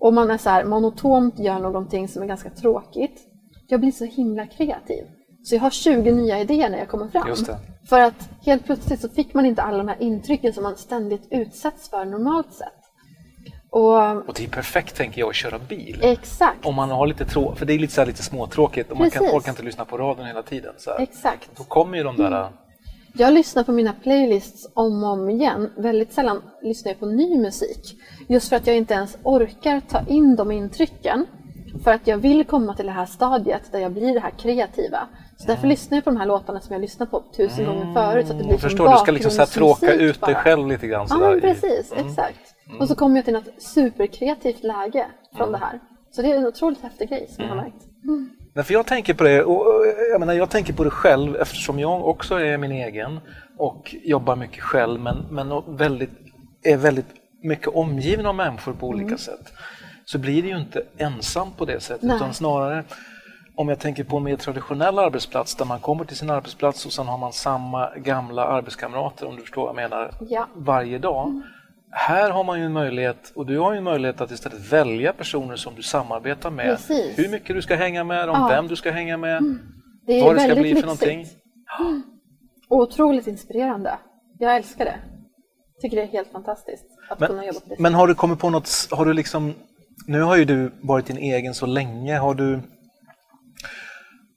[0.00, 3.20] och man är så här monotont gör någonting som är ganska tråkigt,
[3.68, 5.04] jag blir så himla kreativ.
[5.42, 7.28] Så jag har 20 nya idéer när jag kommer fram.
[7.88, 11.28] För att helt plötsligt så fick man inte alla de här intrycken som man ständigt
[11.30, 12.79] utsätts för normalt sett.
[13.70, 16.00] Och, och det är perfekt tänker jag att köra bil.
[16.02, 16.66] Exakt.
[16.66, 19.24] Om man har lite trå för det är lite, så lite småtråkigt och man kan,
[19.24, 20.74] orkar inte lyssna på radion hela tiden.
[20.78, 21.50] Så Exakt.
[21.56, 22.26] Då kommer ju de där...
[22.26, 22.52] Mm.
[23.12, 25.70] Jag lyssnar på mina playlists om och om igen.
[25.76, 27.96] Väldigt sällan lyssnar jag på ny musik.
[28.28, 31.26] Just för att jag inte ens orkar ta in de intrycken.
[31.84, 35.08] För att jag vill komma till det här stadiet där jag blir det här kreativa.
[35.36, 35.70] Så därför mm.
[35.70, 37.78] lyssnar jag på de här låtarna som jag lyssnat på tusen mm.
[37.78, 38.26] gånger förut.
[38.26, 40.68] Så att det blir jag förstår, du ska liksom så här tråka ut dig själv
[40.68, 41.06] lite grann.
[41.10, 41.92] Ja, precis.
[41.92, 42.06] Mm.
[42.06, 42.54] Exakt.
[42.78, 45.06] Och så kommer jag till något superkreativt läge
[45.36, 45.60] från mm.
[45.60, 45.80] det här.
[46.10, 47.64] Så det är en otroligt häftig grej som jag har mm.
[47.64, 47.86] märkt.
[48.04, 48.30] Mm.
[48.54, 51.78] Nej, för jag tänker på det, och jag, menar, jag tänker på det själv eftersom
[51.78, 53.20] jag också är min egen
[53.58, 56.10] och jobbar mycket själv men, men väldigt,
[56.62, 57.06] är väldigt
[57.42, 59.18] mycket omgiven av människor på olika mm.
[59.18, 59.52] sätt.
[60.04, 62.16] Så blir det ju inte ensam på det sättet Nej.
[62.16, 62.84] utan snarare
[63.54, 66.92] om jag tänker på en mer traditionell arbetsplats där man kommer till sin arbetsplats och
[66.92, 70.48] sen har man samma gamla arbetskamrater, om du förstår vad jag menar, ja.
[70.54, 71.28] varje dag.
[71.28, 71.42] Mm.
[71.92, 75.12] Här har man ju en möjlighet, och du har ju en möjlighet att istället välja
[75.12, 76.66] personer som du samarbetar med.
[76.66, 77.18] Precis.
[77.18, 78.48] Hur mycket du ska hänga med, om ja.
[78.48, 79.58] vem du ska hänga med, mm.
[80.06, 81.26] det vad det ska bli för någonting.
[81.80, 82.02] Mm.
[82.68, 83.98] Otroligt inspirerande.
[84.38, 84.96] Jag älskar det.
[85.80, 88.38] Tycker det är helt fantastiskt att men, kunna jobba på det Men har du kommit
[88.38, 89.54] på något, har du liksom,
[90.06, 92.60] nu har ju du varit din egen så länge, har du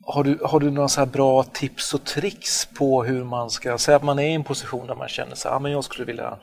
[0.05, 3.95] har du, har du några så bra tips och tricks på hur man ska, säga
[3.95, 6.37] att man är i en position där man känner här, ah, men jag skulle vilja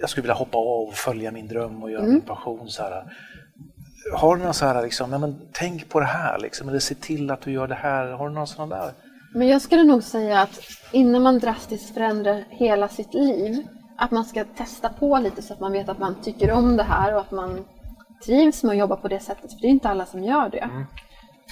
[0.00, 2.12] jag skulle vilja hoppa av och följa min dröm och göra mm.
[2.12, 2.68] min passion.
[2.68, 3.04] Så här.
[4.14, 6.94] Har du några så här, liksom, nej, men tänk på det här, liksom, eller se
[6.94, 8.06] till att du gör det här.
[8.06, 8.92] Har du några sådana där?
[9.34, 10.60] Men jag skulle nog säga att
[10.92, 15.60] innan man drastiskt förändrar hela sitt liv, att man ska testa på lite så att
[15.60, 17.64] man vet att man tycker om det här och att man
[18.24, 20.58] trivs med att jobba på det sättet, för det är inte alla som gör det.
[20.58, 20.84] Mm.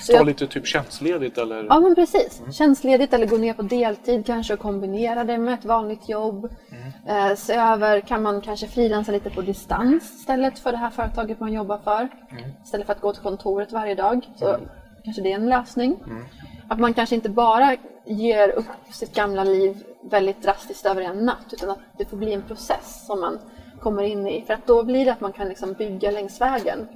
[0.07, 0.27] Ta jag...
[0.27, 1.65] lite typ tjänstledigt eller?
[1.65, 2.41] Ja men precis.
[2.41, 2.53] Mm.
[2.53, 6.49] Tjänstledigt eller gå ner på deltid kanske och kombinera det med ett vanligt jobb.
[6.71, 7.31] Mm.
[7.31, 11.41] Eh, se över, kan man kanske frilansa lite på distans istället för det här företaget
[11.41, 12.09] man jobbar för?
[12.31, 12.51] Mm.
[12.65, 14.27] Istället för att gå till kontoret varje dag.
[14.37, 14.61] Så mm.
[15.05, 15.97] kanske det är en lösning.
[16.07, 16.25] Mm.
[16.69, 17.77] Att man kanske inte bara
[18.07, 22.33] ger upp sitt gamla liv väldigt drastiskt över en natt utan att det får bli
[22.33, 23.39] en process som man
[23.81, 24.45] kommer in i.
[24.47, 26.89] För att då blir det att man kan liksom bygga längs vägen.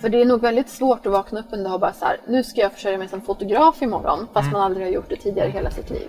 [0.00, 2.20] För det är nog väldigt svårt att vakna upp en dag och bara så här,
[2.26, 4.52] nu ska jag försörja mig som fotograf imorgon, fast mm.
[4.52, 6.08] man aldrig har gjort det tidigare i hela sitt liv.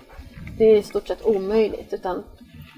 [0.57, 2.23] Det är i stort sett omöjligt, utan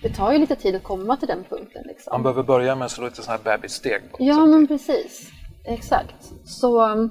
[0.02, 1.84] det tar ju lite tid att komma till den punkten.
[1.88, 2.12] Liksom.
[2.12, 4.02] Man behöver börja med så lite sådana här bebissteg.
[4.20, 5.32] Ja, men precis.
[5.66, 6.32] Exakt.
[6.46, 7.10] Så,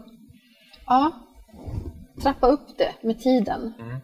[0.86, 1.12] ja,
[2.22, 3.72] trappa upp det med tiden.
[3.78, 3.96] Mm.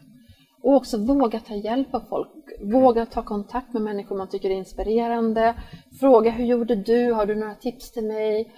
[0.63, 2.29] Och också våga ta hjälp av folk.
[2.61, 5.55] Våga ta kontakt med människor man tycker är inspirerande.
[5.99, 7.11] Fråga hur gjorde du?
[7.11, 8.53] Har du några tips till mig?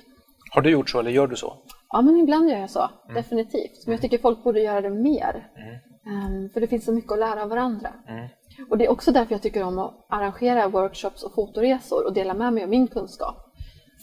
[0.50, 1.58] Har du gjort så eller gör du så?
[1.90, 2.90] Ja, men ibland gör jag så.
[3.04, 3.16] Mm.
[3.16, 3.86] Definitivt.
[3.86, 5.50] Men jag tycker folk borde göra det mer.
[5.56, 5.80] Mm.
[6.26, 7.94] Um, för det finns så mycket att lära av varandra.
[8.08, 8.28] Mm.
[8.70, 12.34] Och det är också därför jag tycker om att arrangera workshops och fotoresor och dela
[12.34, 13.36] med mig av min kunskap.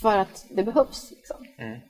[0.02, 1.10] För att det behövs.
[1.10, 1.36] Liksom.
[1.58, 1.80] Mm.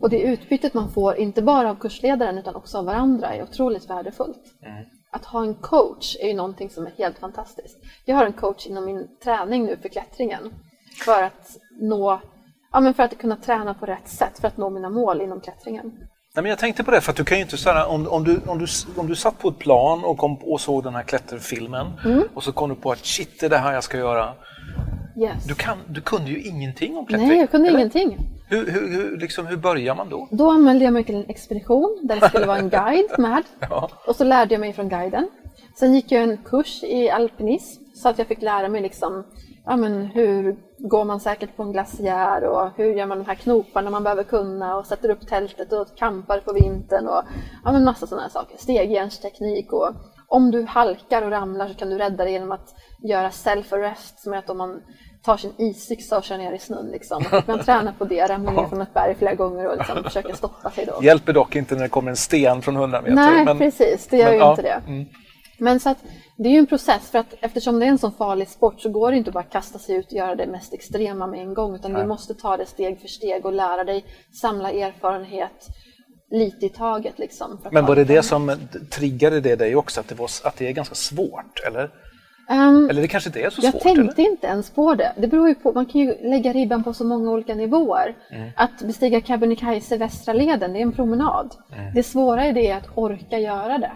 [0.00, 3.90] Och det utbytet man får, inte bara av kursledaren utan också av varandra, är otroligt
[3.90, 4.54] värdefullt.
[4.62, 4.84] Mm.
[5.10, 7.78] Att ha en coach är ju någonting som är helt fantastiskt.
[8.04, 10.54] Jag har en coach inom min träning nu för klättringen.
[11.04, 12.20] För att nå
[12.74, 15.40] Ja, men för att kunna träna på rätt sätt för att nå mina mål inom
[15.40, 15.92] klättringen.
[16.34, 18.24] Nej, men jag tänkte på det, för att du kan ju inte säga om, om,
[18.24, 21.02] du, om, du, om du satt på ett plan och, kom, och såg den här
[21.02, 22.22] klätterfilmen mm.
[22.34, 24.32] och så kom du på att shit, det är det här jag ska göra.
[25.18, 25.44] Yes.
[25.44, 27.28] Du, kan, du kunde ju ingenting om klättring.
[27.28, 27.78] Nej, jag kunde eller?
[27.78, 28.18] ingenting.
[28.48, 30.28] Hur, hur, hur, liksom, hur börjar man då?
[30.30, 33.42] Då anmälde jag mig till en expedition där det skulle vara en guide med.
[33.60, 33.90] ja.
[34.06, 35.28] Och så lärde jag mig från guiden.
[35.78, 39.24] Sen gick jag en kurs i alpinism så att jag fick lära mig liksom
[39.66, 43.34] ja, men hur går man säkert på en glaciär och hur gör man de här
[43.34, 47.22] knoparna man behöver kunna och sätter upp tältet och kampar på vintern och
[47.64, 48.56] ja, men massa sådana saker.
[48.58, 49.90] Stegjärnsteknik och
[50.28, 54.32] om du halkar och ramlar så kan du rädda dig genom att göra self-arrest som
[54.32, 54.82] är att om man
[55.22, 56.86] tar sin isyxa och kör ner i snön.
[56.92, 57.24] Liksom.
[57.46, 60.70] Man tränar på det, ramlar ner från ett berg flera gånger och liksom försöker stoppa
[60.70, 60.86] sig.
[60.86, 61.04] Då.
[61.04, 63.14] Hjälper dock inte när det kommer en sten från 100 meter.
[63.14, 64.80] Nej, men, precis, det gör men, ju ja, inte det.
[64.86, 65.06] Mm.
[65.58, 65.98] Men så att
[66.36, 68.88] det är ju en process för att eftersom det är en sån farlig sport så
[68.90, 71.54] går det inte bara att kasta sig ut och göra det mest extrema med en
[71.54, 72.02] gång utan Nej.
[72.02, 74.04] du måste ta det steg för steg och lära dig
[74.40, 75.68] samla erfarenhet
[76.30, 77.18] lite i taget.
[77.18, 78.56] Liksom, Men var det det som
[78.90, 81.60] triggade det dig också, att det, var, att det är ganska svårt?
[81.66, 81.90] Eller,
[82.48, 83.82] Ehm, eller det kanske inte är så jag svårt?
[83.82, 84.30] tänkte eller?
[84.30, 85.12] inte ens på det.
[85.16, 88.14] Det beror ju på, man kan ju lägga ribban på så många olika nivåer.
[88.30, 88.50] Mm.
[88.56, 91.54] Att bestiga Kebnekaise västra leden, det är en promenad.
[91.72, 91.94] Mm.
[91.94, 93.92] Det svåra är det att orka göra det.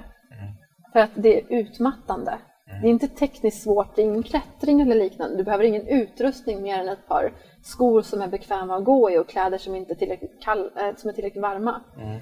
[0.98, 2.30] För att det är utmattande.
[2.30, 2.82] Mm.
[2.82, 5.36] Det är inte tekniskt svårt, det är ingen klättring eller liknande.
[5.36, 7.32] Du behöver ingen utrustning mer än ett par
[7.62, 10.96] skor som är bekväma att gå i och kläder som inte är tillräckligt, kall, äh,
[10.96, 11.80] som är tillräckligt varma.
[11.96, 12.20] Mm.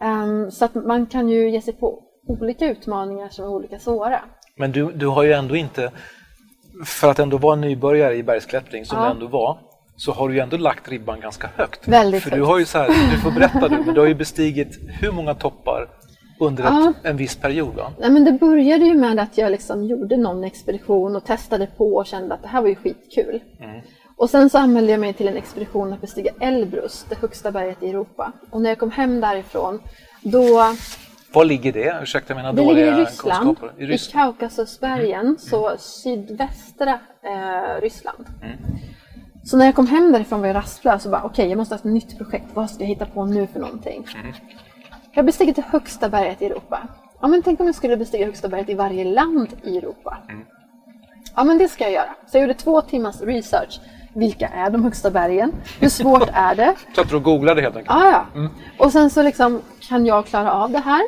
[0.00, 4.20] Ehm, så att man kan ju ge sig på olika utmaningar som är olika svåra.
[4.56, 5.92] Men du, du har ju ändå inte,
[6.86, 9.04] för att ändå vara nybörjare i bergsklättring som Ja.
[9.04, 9.58] du ändå var,
[9.96, 11.88] så har du ju ändå lagt ribban ganska högt.
[11.88, 12.48] Väldigt För du högt.
[12.48, 15.34] har ju så här, du får berätta du, men du har ju bestigit hur många
[15.34, 15.88] toppar
[16.40, 16.92] under ett, Ja.
[17.02, 17.74] en viss period?
[17.74, 17.92] Va?
[17.98, 21.94] Nej, men det började ju med att jag liksom gjorde någon expedition och testade på
[21.96, 23.40] och kände att det här var ju skitkul.
[24.16, 27.82] Och sen så anmälde jag mig till en expedition att bestiga Elbrus, det högsta berget
[27.82, 28.32] i Europa.
[28.50, 29.80] Och när jag kom hem därifrån,
[30.22, 30.60] då...
[31.32, 31.98] Var ligger det?
[32.02, 33.72] Ursäkta mina Det dåliga ligger i Ryssland, kunskaper.
[33.78, 34.24] i, I Ryssland.
[34.38, 38.26] Kaukasusbergen, så sydvästra eh, Ryssland.
[39.44, 41.78] Så när jag kom hem därifrån var jag rastlös och bara okej, jag måste ha
[41.78, 42.46] ett nytt projekt.
[42.54, 44.06] Vad ska jag hitta på nu för någonting?
[45.12, 46.88] Jag har bestigit det högsta berget i Europa.
[47.20, 50.18] Ja, men tänk om jag skulle bestiga högsta berget i varje land i Europa.
[51.36, 52.14] Ja, men det ska jag göra.
[52.26, 53.80] Så jag gjorde två timmars research.
[54.14, 55.52] Vilka är de högsta bergen?
[55.80, 56.74] Hur svårt är det?
[56.96, 57.96] Satt du och googlade helt enkelt?
[57.96, 58.48] Ah, ja.
[58.78, 61.02] Och sen så liksom, kan jag klara av det här?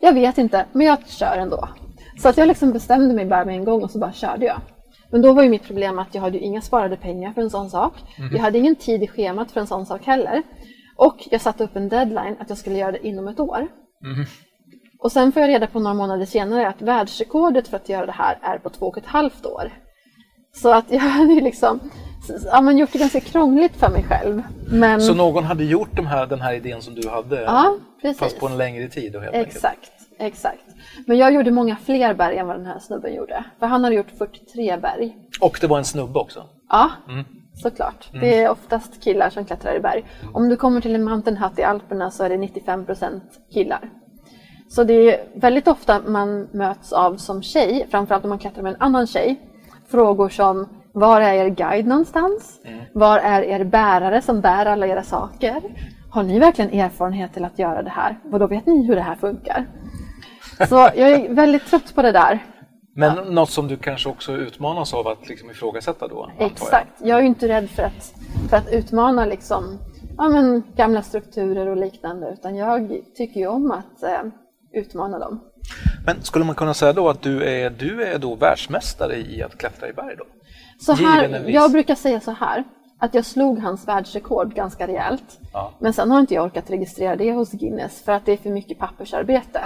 [0.00, 1.68] Jag vet inte, men jag kör ändå.
[2.22, 4.60] Så att jag liksom bestämde mig bara med en gång och så bara körde jag.
[5.10, 7.70] Men då var ju mitt problem att jag hade inga sparade pengar för en sån
[7.70, 7.92] sak.
[8.32, 10.42] Jag hade ingen tid i schemat för en sån sak heller.
[11.00, 13.68] Och jag satte upp en deadline att jag skulle göra det inom ett år.
[14.98, 18.12] Och sen får jag reda på några månader senare att världsrekordet för att göra det
[18.12, 19.72] här är på två och ett halvt år.
[20.52, 21.80] Så att jag hade ju liksom
[22.44, 24.42] ja, men gjort det ganska krångligt för mig själv.
[24.70, 25.00] Men...
[25.00, 27.76] Så någon hade gjort de här, den här idén som du hade, Ja,
[28.18, 29.12] fast på en längre tid?
[29.12, 29.56] Då, helt enkelt.
[29.56, 30.64] Exakt, exakt.
[31.06, 33.44] Men jag gjorde många fler berg än vad den här snubben gjorde.
[33.58, 35.16] För han hade gjort 43 berg.
[35.40, 36.44] Och det var en snubbe också?
[36.68, 36.90] Ja,
[37.62, 38.08] såklart.
[38.20, 40.04] Det är oftast killar som klättrar i berg.
[40.34, 43.20] Om du kommer till en mountain hut i Alperna så är det 95%
[43.52, 43.90] killar.
[44.68, 48.74] Så det är väldigt ofta man möts av som tjej, framförallt om man klättrar med
[48.74, 49.40] en annan tjej,
[49.88, 52.60] frågor som var är er guide någonstans?
[52.92, 55.62] Var är er bärare som bär alla era saker?
[56.10, 58.18] Har ni verkligen erfarenhet till att göra det här?
[58.32, 59.66] Och då vet ni hur det här funkar?
[60.68, 62.38] Så jag är väldigt trött på det där.
[62.94, 66.22] Men något som du kanske också utmanas av att liksom ifrågasätta då?
[66.22, 66.50] antar jag.
[66.50, 66.92] Exakt.
[67.02, 68.14] Jag är ju inte rädd för att,
[68.50, 69.78] för att utmana liksom,
[70.16, 74.22] ja, men, gamla strukturer och liknande, utan jag tycker ju om att eh,
[74.72, 75.40] utmana dem.
[76.06, 79.58] Men skulle man kunna säga då att du är, du är då världsmästare i att
[79.58, 80.24] klättra i berg då?
[80.80, 82.64] Så här, jag brukar säga så här,
[83.02, 85.38] att jag slog hans världsrekord ganska rejält.
[85.52, 85.72] Ja.
[85.78, 88.50] Men sen har inte jag orkat registrera det hos Guinness för att det är för
[88.50, 89.60] mycket pappersarbete.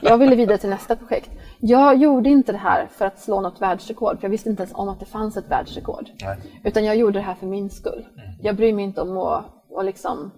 [0.00, 1.30] Jag ville vidare till nästa projekt.
[1.60, 4.74] Jag gjorde inte det här för att slå något världsrekord, för jag visste inte ens
[4.74, 6.10] om att det fanns ett världsrekord.
[6.22, 6.36] Nej.
[6.64, 8.06] Utan jag gjorde det här för min skull.
[8.42, 9.44] Jag bryr mig inte om att,
[9.78, 10.30] att liksom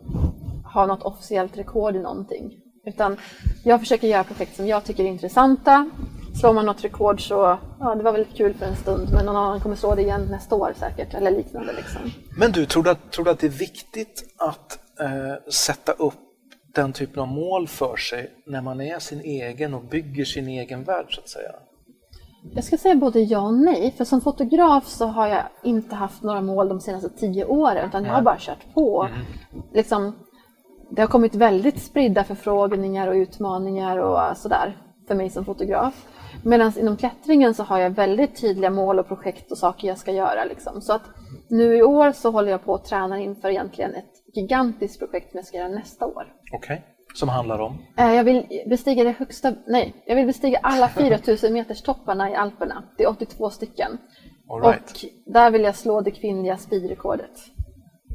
[0.74, 2.52] ha något officiellt rekord i någonting.
[2.84, 3.16] Utan
[3.64, 5.90] jag försöker göra projekt som jag tycker är intressanta.
[6.34, 9.36] Slår man något rekord så, ja det var väl kul för en stund, men någon
[9.36, 12.00] annan kommer slå det igen nästa år säkert, eller liknande liksom.
[12.38, 16.14] Men du, tror du att, tror du att det är viktigt att eh, sätta upp
[16.74, 20.84] den typen av mål för sig när man är sin egen och bygger sin egen
[20.84, 21.50] värld så att säga?
[22.54, 26.22] Jag ska säga både ja och nej, för som fotograf så har jag inte haft
[26.22, 29.08] några mål de senaste tio åren, utan jag har bara kört på.
[29.72, 30.12] Liksom,
[30.90, 34.76] det har kommit väldigt spridda förfrågningar och utmaningar och sådär
[35.08, 36.06] för mig som fotograf.
[36.44, 40.12] Medan inom klättringen så har jag väldigt tydliga mål och projekt och saker jag ska
[40.12, 40.44] göra.
[40.44, 40.80] Liksom.
[40.80, 41.02] Så att
[41.48, 45.38] nu i år så håller jag på att träna inför egentligen ett gigantiskt projekt som
[45.38, 46.26] jag ska göra nästa år.
[46.52, 46.84] Okej.
[47.14, 47.78] Som handlar om?
[47.98, 52.34] Eh, Jag vill bestiga det högsta, nej, jag vill bestiga alla 4000 meters topparna i
[52.34, 52.82] Alperna.
[52.96, 53.98] Det är 82 stycken.
[54.50, 54.90] All right.
[55.26, 57.30] Och där vill jag slå det kvinnliga speedrekordet.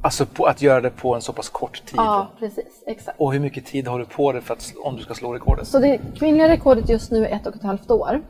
[0.06, 1.96] Alltså på att göra det på en så pass kort tid?
[1.98, 2.84] Ja, precis.
[2.88, 3.20] Exakt.
[3.20, 5.68] Och hur mycket tid har du på dig för att, om du ska slå rekordet?
[5.68, 8.22] Så det kvinnliga rekordet just nu är ett och ett halvt år.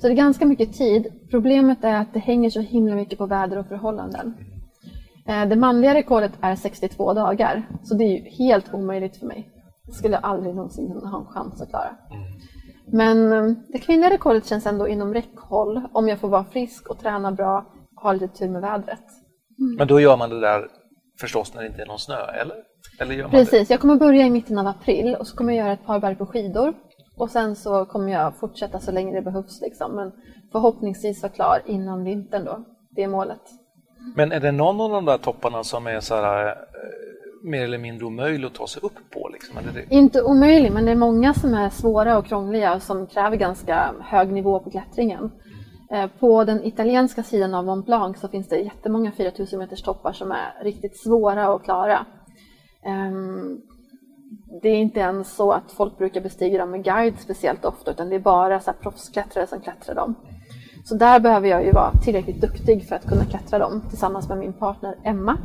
[0.00, 1.06] Så det är ganska mycket tid.
[1.30, 4.34] Problemet är att det hänger så himla mycket på väder och förhållanden.
[5.28, 9.48] Eh, Det manliga rekordet är 62 dagar, så det är ju helt omöjligt för mig.
[9.86, 11.90] Det skulle jag aldrig någonsin ha en chans att klara.
[12.86, 16.98] Men eh, det kvinnliga rekordet känns ändå inom räckhåll om jag får vara frisk och
[16.98, 17.66] träna bra
[17.96, 19.04] och ha lite tur med vädret.
[19.78, 20.68] Men då gör man det där
[21.20, 22.56] förstås när det inte är någon snö, eller?
[23.00, 25.64] Eller gör man Precis, jag kommer börja i mitten av april och så kommer jag
[25.64, 26.74] göra ett par berg på skidor.
[27.16, 29.96] Och sen så kommer jag fortsätta så länge det behövs liksom.
[29.96, 30.12] Men
[30.52, 32.64] förhoppningsvis vara klar innan vintern då.
[32.90, 33.40] Det är målet.
[33.44, 34.12] det?
[34.16, 36.54] Men är det någon av de där topparna som är så här, eh,
[37.42, 39.28] mer eller mindre omöjlig att ta sig upp på?
[39.32, 39.56] Liksom?
[39.74, 39.94] Det...
[39.94, 43.94] Inte omöjlig, men det är många som är svåra och krångliga och som kräver ganska
[44.00, 45.30] hög nivå på klättringen.
[45.92, 50.12] Eh, på den italienska sidan av Mont Blanc så finns det jättemånga 4000 meters toppar
[50.12, 52.06] som är riktigt svåra att klara.
[52.84, 53.60] Ehm,
[54.62, 58.08] det är inte ens så att folk brukar bestiga dem med guide speciellt ofta utan
[58.08, 60.14] det är bara så här proffsklättrare som klättrar dem.
[60.84, 64.38] Så där behöver jag ju vara tillräckligt duktig för att kunna klättra dem tillsammans med
[64.38, 65.38] min partner Emma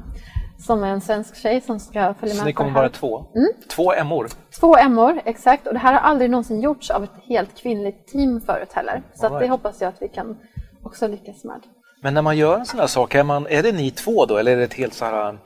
[0.58, 3.26] som är en svensk tjej som ska följa med Så ni kommer vara två?
[3.70, 4.30] Två emmor?
[4.60, 5.68] Två Emmor, exakt.
[5.68, 9.04] Och det här har aldrig någonsin gjorts av ett helt kvinnligt team förut heller.
[9.14, 10.38] Så att det hoppas jag att vi kan
[10.84, 11.62] också lyckas med.
[12.02, 14.38] Men när man gör en sån här sak, är, man, är det ni två då
[14.38, 15.38] eller är det ett helt så här,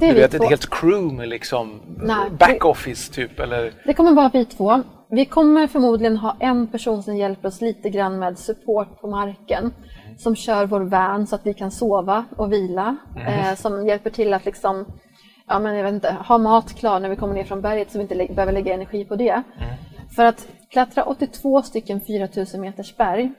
[0.00, 1.80] Det är du vet, ett helt crew med liksom
[2.38, 3.72] backoffice typ eller?
[3.84, 4.82] Det kommer vara vi två.
[5.10, 9.72] Vi kommer förmodligen ha en person som hjälper oss lite grann med support på marken.
[10.18, 12.96] Som kör vår van så att vi kan sova och vila.
[13.26, 14.84] Eh, som hjälper till att liksom,
[15.46, 17.98] ja, men jag vet inte, ha mat klar när vi kommer ner från berget så
[17.98, 19.42] vi inte lä- behöver lägga energi på det.
[20.16, 23.32] För att klättra 82 stycken 4000 meters berg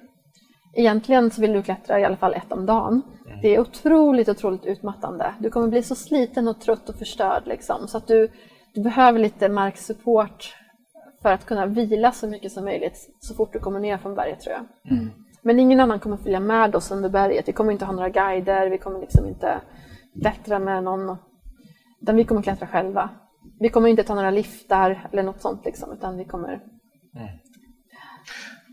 [0.75, 3.01] Egentligen så vill du klättra i alla fall ett om dagen.
[3.41, 5.33] Det är otroligt, otroligt utmattande.
[5.39, 7.87] Du kommer bli så sliten och trött och förstörd liksom.
[7.87, 8.29] Så att du,
[8.73, 10.55] du behöver lite marksupport
[11.21, 14.39] för att kunna vila så mycket som möjligt så fort du kommer ner från berget
[14.41, 14.65] tror jag.
[15.43, 17.47] Men ingen annan kommer följa med oss under berget.
[17.47, 19.61] Vi kommer inte ha några guider, vi kommer liksom inte
[20.21, 21.17] klättra med någon.
[22.01, 23.09] Utan vi kommer klättra själva.
[23.59, 26.59] Vi kommer inte ta några liftar eller något sånt liksom, utan vi kommer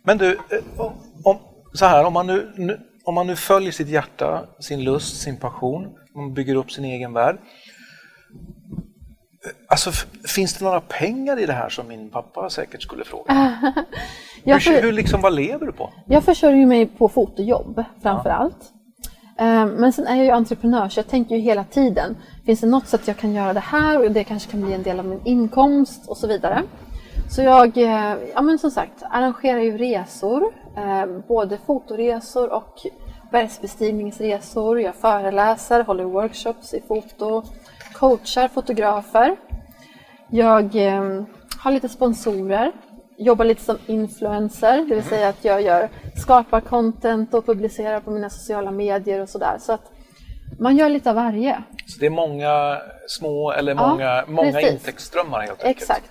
[0.05, 0.81] Men du, eh,
[1.25, 1.39] om,
[1.73, 5.37] så här, om man, nu, nu, om man nu följer sitt hjärta, sin lust, sin
[5.37, 7.39] passion, man bygger upp sin egen värld.
[9.45, 9.91] eh, Alltså,
[10.29, 13.59] finns det några pengar i det här som min pappa säkert skulle fråga?
[14.45, 15.91] Jag för- hur liksom, vad lever du på?
[16.07, 18.73] Jag försörjer mig på fotojobb framför allt.
[19.39, 22.67] Eh, Men sen är jag ju entreprenör så jag tänker ju hela tiden, finns det
[22.67, 25.05] något sätt jag kan göra det här och det kanske kan bli en del av
[25.05, 26.63] min inkomst och så vidare.
[27.31, 30.43] Så jag, eh, ja men som sagt, arrangerar ju resor,
[30.77, 32.75] eh, både fotoresor och
[33.33, 34.81] bergsbestigningsresor.
[34.81, 37.43] Jag föreläser, håller workshops i foto,
[37.93, 39.37] coachar fotografer.
[40.31, 40.75] Jag
[41.59, 42.73] har lite sponsorer,
[43.21, 48.11] jobbar lite som influencer, det vill säga att jag gör, skapar content och publicerar på
[48.11, 49.57] mina sociala medier och sådär.
[49.61, 49.93] Så att
[50.59, 51.63] man gör lite av varje.
[51.87, 52.79] Så det är många
[53.09, 54.73] små eller Ja, många, många precis.
[54.73, 55.77] intäktsströmmar helt enkelt.
[55.77, 56.11] Exakt.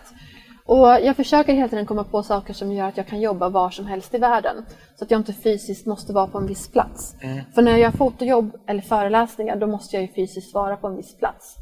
[0.66, 3.70] Och jag försöker hela tiden komma på saker som gör att jag kan jobba var
[3.70, 4.66] som helst i världen.
[4.96, 7.16] Så att jag inte fysiskt måste vara på en viss plats.
[7.56, 10.96] För när jag gör fotojobb eller föreläsningar då måste jag ju fysiskt vara på en
[10.96, 11.56] viss plats.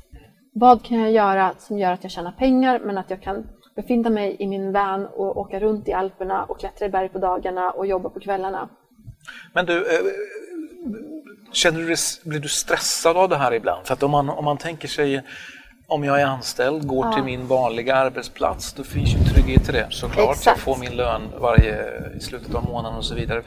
[0.53, 4.09] Vad kan jag göra som gör att jag tjänar pengar men att jag kan befinna
[4.09, 7.71] mig i min van och åka runt i Alperna och klättra i berg på dagarna
[7.71, 8.69] och jobba på kvällarna?
[9.53, 10.01] Men du, eh,
[11.51, 11.95] känner du,
[12.29, 13.87] blir du stressad av det här ibland?
[13.87, 15.23] För att om man, om man tänker sig
[15.87, 19.87] om jag är anställd, går till min vanliga arbetsplats, då finns ju trygghet i det
[19.89, 20.25] såklart.
[20.25, 20.59] Jag Exakt.
[20.59, 21.75] får min lön varje,
[22.17, 23.43] i slutet av månaden och så vidare.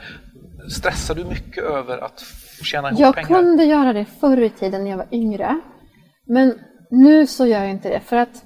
[0.68, 2.20] Stressar du mycket över att
[2.62, 3.28] tjäna ihop Jag pengar?
[3.28, 5.60] kunde göra det förr i tiden när jag var yngre.
[6.26, 6.58] Men
[6.90, 8.00] nu så gör jag inte det.
[8.00, 8.44] För att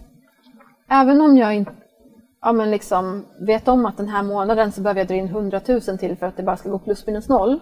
[0.88, 1.73] även om jag inte
[2.44, 5.61] ja, men liksom vet om att den här månaden så behöver jag dra in 100
[5.68, 7.61] 000 till för att det bara ska gå plus minus noll.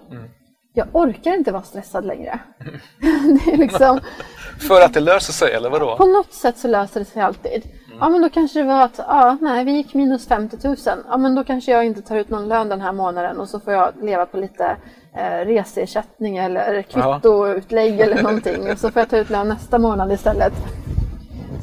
[0.74, 2.40] Jag orkar inte vara stressad längre.
[3.44, 4.00] det är liksom,
[4.68, 5.96] För att det löser sig, eller vadå?
[5.96, 7.62] på något sätt så löser det sig alltid.
[8.00, 10.76] Ja men då kanske det var att, ja nej vi gick minus 50 000.
[11.08, 13.60] Ja men då kanske jag inte tar ut någon lön den här månaden och så
[13.60, 14.76] får jag leva på lite
[15.16, 18.70] eh, reseersättning eller kvittoutlägg eller någonting.
[18.70, 20.52] Och så får jag ta ut lön nästa månad istället.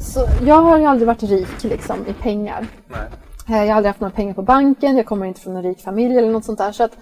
[0.00, 2.66] Så jag har ju aldrig varit rik liksom i pengar.
[2.88, 3.00] Nej.
[3.60, 5.80] Eh, Jag har aldrig haft några pengar på banken, jag kommer inte från en rik
[5.80, 6.72] familj eller något sånt där.
[6.72, 6.96] Så att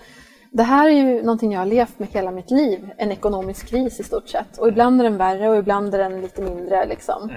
[0.53, 4.01] det här är ju någonting jag har levt med hela mitt liv, en ekonomisk kris
[4.01, 4.59] i stort sett.
[4.59, 6.87] Och ibland är den värre och ibland är den lite mindre.
[6.87, 7.31] Liksom.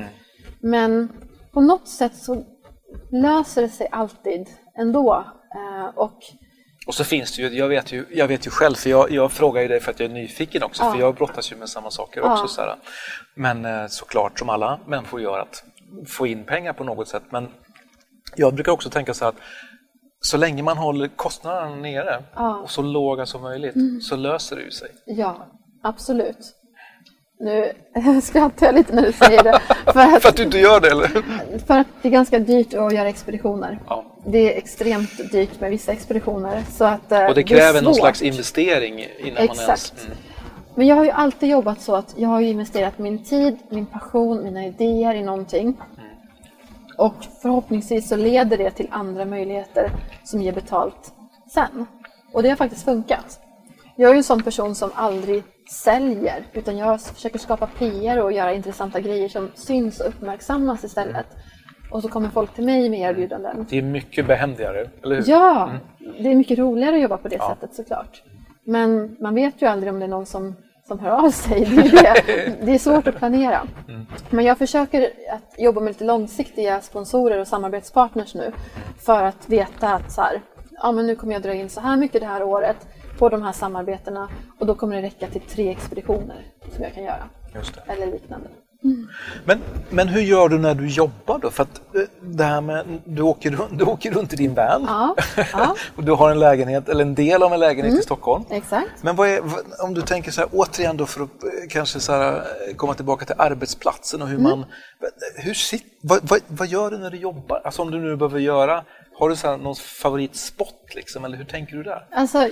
[0.62, 1.10] Men
[1.54, 2.44] på något sätt så
[3.12, 4.48] löser det sig alltid
[4.78, 5.14] ändå.
[5.56, 6.18] Eh, Och
[6.88, 9.32] Och så finns det ju, jag vet ju, jag vet ju själv, för jag, jag
[9.32, 11.92] frågar ju dig för att jag är nyfiken också, för jag brottas ju med samma
[11.92, 12.44] saker också.
[12.44, 12.48] Ja.
[12.48, 12.76] Så här.
[13.36, 15.64] Men eh, såklart, som alla människor gör, att
[16.08, 17.24] få in pengar på något sätt.
[17.30, 17.48] Men
[18.36, 19.38] jag brukar också tänka så här att
[20.20, 22.24] så länge man håller kostnaderna nere
[22.64, 24.90] och så låga som möjligt så löser det ju sig.
[25.06, 25.48] ja,
[25.84, 26.61] absolut.
[27.42, 27.72] Nu
[28.22, 29.60] skrattar jag lite när du säger det.
[29.94, 31.08] För att, För att du inte gör det eller?
[31.68, 33.80] för att det är ganska dyrt att göra expeditioner.
[33.88, 34.06] Ja.
[34.26, 36.64] Det är extremt dyrt med vissa expeditioner.
[36.72, 38.02] Så att, eh, Och det kräver någon svårt.
[38.02, 39.60] slags investering innan man ens...
[39.60, 40.06] Exakt.
[40.06, 40.18] Mm.
[40.76, 44.44] Men jag har ju alltid jobbat så att jag har investerat min tid, min passion,
[44.44, 45.78] mina idéer i någonting.
[46.98, 49.92] Och förhoppningsvis så leder det till andra möjligheter
[50.24, 51.14] som ger betalt
[51.54, 51.86] sen.
[52.34, 53.40] Och det har faktiskt funkat.
[53.96, 58.32] Jag är ju en sån person som aldrig säljer utan jag försöker skapa PR och
[58.32, 61.26] göra intressanta grejer som syns och uppmärksammas istället.
[61.92, 63.66] Och så kommer folk till mig med erbjudanden.
[63.70, 65.24] Det är mycket behändigare, eller hur?
[65.30, 65.72] Ja,
[66.20, 68.24] det är mycket roligare att jobba på det sättet såklart.
[68.64, 70.56] Men man vet ju aldrig om det är någon som,
[70.88, 71.66] som hör av sig.
[71.66, 72.66] Det är, det.
[72.66, 73.68] det är svårt att planera.
[74.30, 78.52] Men jag försöker att jobba med lite långsiktiga sponsorer och samarbetspartners nu
[79.06, 80.42] för att veta att så här,
[80.72, 82.88] ja, men nu kommer jag dra in så här mycket det här året
[83.22, 86.46] på de här samarbetena och då kommer det räcka till tre expeditioner
[86.76, 87.30] som jag kan göra.
[87.88, 88.48] Eller liknande.
[89.46, 91.50] Men, men hur gör du när du jobbar då?
[91.50, 95.16] För att eh, det här med, du åker, du åker runt i din van Ja,
[95.54, 95.76] ja.
[95.96, 98.44] och du har en lägenhet, eller en del av en lägenhet i Stockholm.
[98.50, 99.04] Exakt.
[99.04, 99.42] Men är,
[99.84, 102.94] om du tänker så här, återigen då för att eh, kanske så här, eh, komma
[102.94, 104.66] tillbaka till arbetsplatsen och hur man...
[105.36, 107.62] Hur sit, vad, vad, vad gör du när du jobbar?
[107.64, 108.84] Alltså om du nu behöver göra,
[109.22, 112.08] har du så någon favoritspot liksom, eller hur tänker du där?
[112.12, 112.48] Alltså,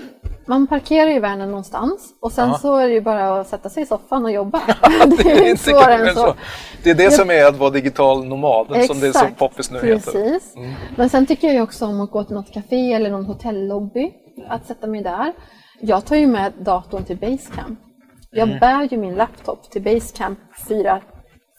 [0.46, 2.58] man parkerar ju vanen någonstans och sen Ja.
[2.58, 4.62] så är det ju bara att sätta sig i soffan och jobba.
[5.24, 6.34] Det är inte svårare än än så.
[6.84, 9.72] Det är det som är att vara digital nomad, som det är så Exakt, poppis
[9.72, 9.90] nu heter.
[10.16, 10.32] Mm.
[10.34, 10.54] Precis.
[10.96, 14.12] Men sen tycker jag ju också om att gå till något café eller någon hotellobby,
[14.50, 15.34] att sätta mig där.
[15.82, 17.80] Jag tar ju med datorn till Basecamp.
[18.32, 18.60] Jag Mm.
[18.60, 20.40] bär ju min laptop till Basecamp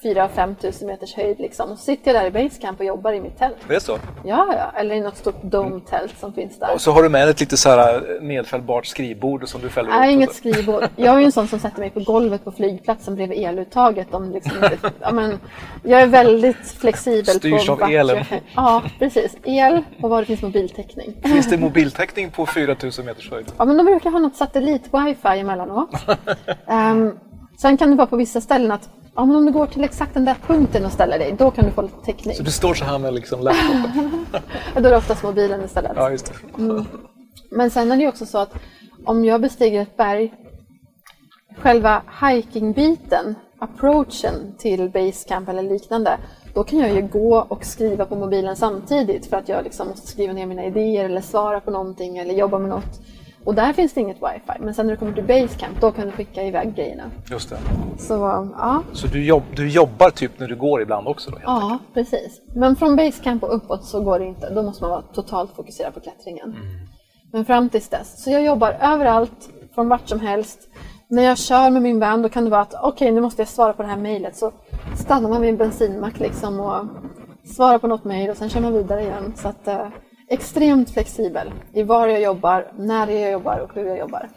[0.02, 1.70] 4-5 tusen meters höjd liksom.
[1.70, 3.56] Och så sitter jag där i Basecamp och jobbar i mitt tält.
[3.68, 3.98] Det är så?
[4.24, 4.80] Ja, ja.
[4.80, 6.74] Eller i något stort dome-tält som finns där.
[6.74, 10.08] Och så har du med ett lite så här nedfällbart skrivbord som du fäller Nej,
[10.08, 10.12] upp.
[10.12, 10.84] inget skrivbord.
[10.96, 14.14] Jag är ju en sån som sätter mig på golvet på flygplatsen bredvid eluttaget.
[14.14, 15.38] Om liksom inte, ja, men,
[15.82, 17.26] jag är väldigt flexibel.
[17.26, 18.16] Styrs på av vart elen.
[18.30, 19.36] Jag, ja, precis.
[19.44, 21.16] El och var det finns mobiltäckning.
[21.22, 23.52] Finns det mobiltäckning på 4000 meters höjd?
[23.58, 25.90] Ja, men de brukar ha något satellit-wifi emellanåt.
[26.66, 27.18] um,
[27.60, 30.14] sen kan det vara på vissa ställen att ja, men om du går till exakt
[30.14, 32.34] den där punkten och ställer dig, då kan du få lite täckning.
[32.34, 34.26] Så du står så här med liksom laptopen?
[34.74, 35.92] Då är det oftast mobilen istället.
[35.96, 36.84] Ja, just det.
[37.50, 38.54] Men sen är det ju också så att
[39.04, 40.34] om jag bestiger ett berg,
[41.58, 46.18] själva hikingbiten, approachen till basecamp eller liknande,
[46.54, 50.06] då kan jag ju gå och skriva på mobilen samtidigt för att jag liksom måste
[50.06, 53.00] skriva ner mina idéer eller svara på någonting eller jobba med något.
[53.44, 54.60] Och där finns det inget wifi.
[54.60, 57.10] Men sen när du kommer till basecamp, då kan du skicka iväg grejerna.
[57.30, 57.58] Just det.
[57.98, 58.14] Så
[58.58, 61.30] ja, Så du, jobb, du jobbar typ när du går ibland också?
[61.30, 62.40] Då, ja precis.
[62.54, 64.50] Men från basecamp och uppåt så går det inte.
[64.50, 66.56] Då måste man vara totalt fokuserad på klättringen.
[67.32, 68.22] Men fram tills dess.
[68.24, 70.68] Så jag jobbar överallt, från vart som helst.
[71.08, 73.48] När jag kör med min van då kan det vara att okej, nu måste jag
[73.48, 74.36] svara på det här mejlet.
[74.36, 74.52] Så
[74.96, 76.86] stannar man vid en bensinmack liksom och
[77.44, 79.32] svarar på något mejl och sen kör man vidare igen.
[79.36, 79.86] Så att, eh,
[80.30, 84.28] extremt flexibel i var jag jobbar, när jag jobbar och hur jag jobbar.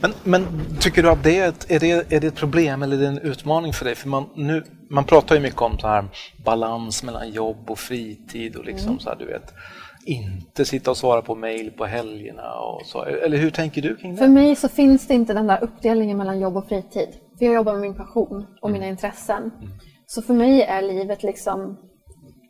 [0.00, 0.46] Men, men
[0.80, 3.06] tycker du att det är ett, är, det, är det ett problem eller är det
[3.06, 3.94] en utmaning för dig?
[3.94, 6.04] För man, nu, man pratar ju mycket om så här
[6.44, 9.54] balans mellan jobb och fritid och liksom så här, du vet,
[10.04, 13.04] inte sitta och svara på mejl på helgerna och så.
[13.04, 14.18] Eller hur tänker du kring det?
[14.18, 17.08] För mig så finns det inte den där uppdelningen mellan jobb och fritid.
[17.38, 19.50] För jag jobbar med min passion och mina intressen.
[20.06, 21.76] Så för mig är livet liksom,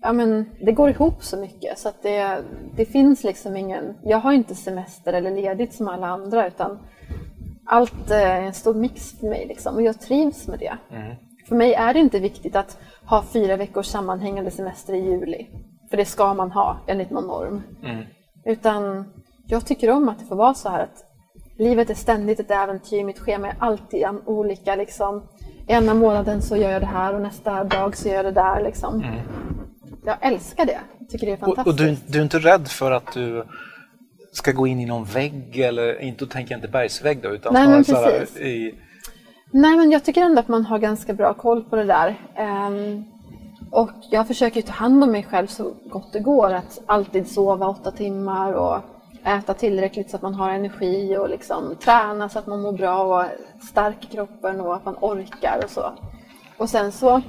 [0.02, 2.44] ja men det går ihop så mycket så att det,
[2.76, 6.78] det finns liksom ingen, jag har inte semester eller ledigt som alla andra utan
[7.66, 10.76] allt är en stor mix för mig liksom och jag trivs med det.
[11.48, 15.46] För mig är det inte viktigt att ha fyra veckors sammanhängande semester i juli.
[15.90, 17.62] För det ska man ha enligt någon norm.
[18.44, 19.04] Utan
[19.46, 21.04] jag tycker om att det får vara så här att
[21.58, 24.76] livet är ständigt ett äventyr, mitt schema är alltid olika.
[24.76, 25.22] Liksom.
[25.66, 28.62] Ena månaden så gör jag det här och nästa dag så gör jag det där.
[28.62, 29.04] Liksom.
[30.04, 30.80] Jag älskar det.
[30.98, 32.06] Jag tycker det är Och, och fantastiskt.
[32.06, 33.44] du, du är inte rädd för att du
[34.32, 37.68] ska gå in i någon vägg eller inte, tänker jag inte bergsvägg då, utan Nej,
[37.68, 38.36] men så här precis.
[38.36, 38.74] i,
[39.52, 42.20] Nej, men jag tycker ändå att man har ganska bra koll på det där.
[42.36, 43.04] Ehm,
[43.70, 46.52] och jag försöker ju ta hand om mig själv så gott det går.
[46.52, 48.78] Att alltid sova åtta timmar och
[49.24, 53.02] äta tillräckligt så att man har energi och liksom träna så att man mår bra
[53.02, 53.26] och
[53.68, 55.92] stark i kroppen och att man orkar och så.
[56.56, 57.22] Och sen så,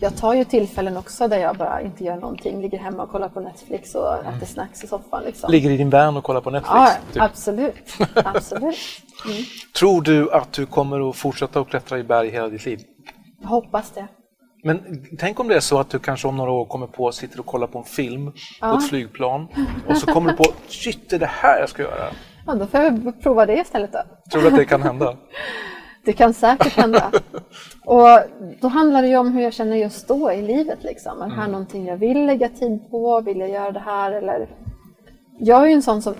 [0.00, 3.28] jag tar ju tillfällen också där jag bara inte gör någonting, ligger hemma och kollar
[3.28, 5.22] på Netflix och äter snacks i soffan.
[5.24, 5.50] Liksom.
[5.50, 6.74] ligger i din van och kollar på Netflix.
[6.74, 7.22] Ja, typ.
[7.22, 7.92] absolut.
[8.14, 8.76] absolut.
[9.78, 12.80] Tror du att du kommer att fortsätta att klättra i berg hela ditt liv?
[13.40, 14.06] Jag hoppas det.
[14.64, 17.40] Men tänk om det är så att du kanske om några år kommer på, sitter
[17.40, 19.48] och kollar på en film på ett flygplan
[19.88, 22.10] och så kommer du på, shit det är det här jag ska göra.
[22.46, 24.02] Ja, då får jag prova det istället då.
[24.30, 25.16] Tror du att det kan hända?
[26.04, 27.12] Det kan säkert hända.
[27.84, 28.18] Och
[28.60, 30.82] då handlar det ju om hur jag känner just då i livet.
[30.82, 31.22] Liksom.
[31.22, 33.20] Är det här någonting jag vill lägga tid på?
[33.20, 34.12] Vill jag göra det här?
[34.12, 34.48] Eller...
[35.38, 36.14] Jag är ju en sån som...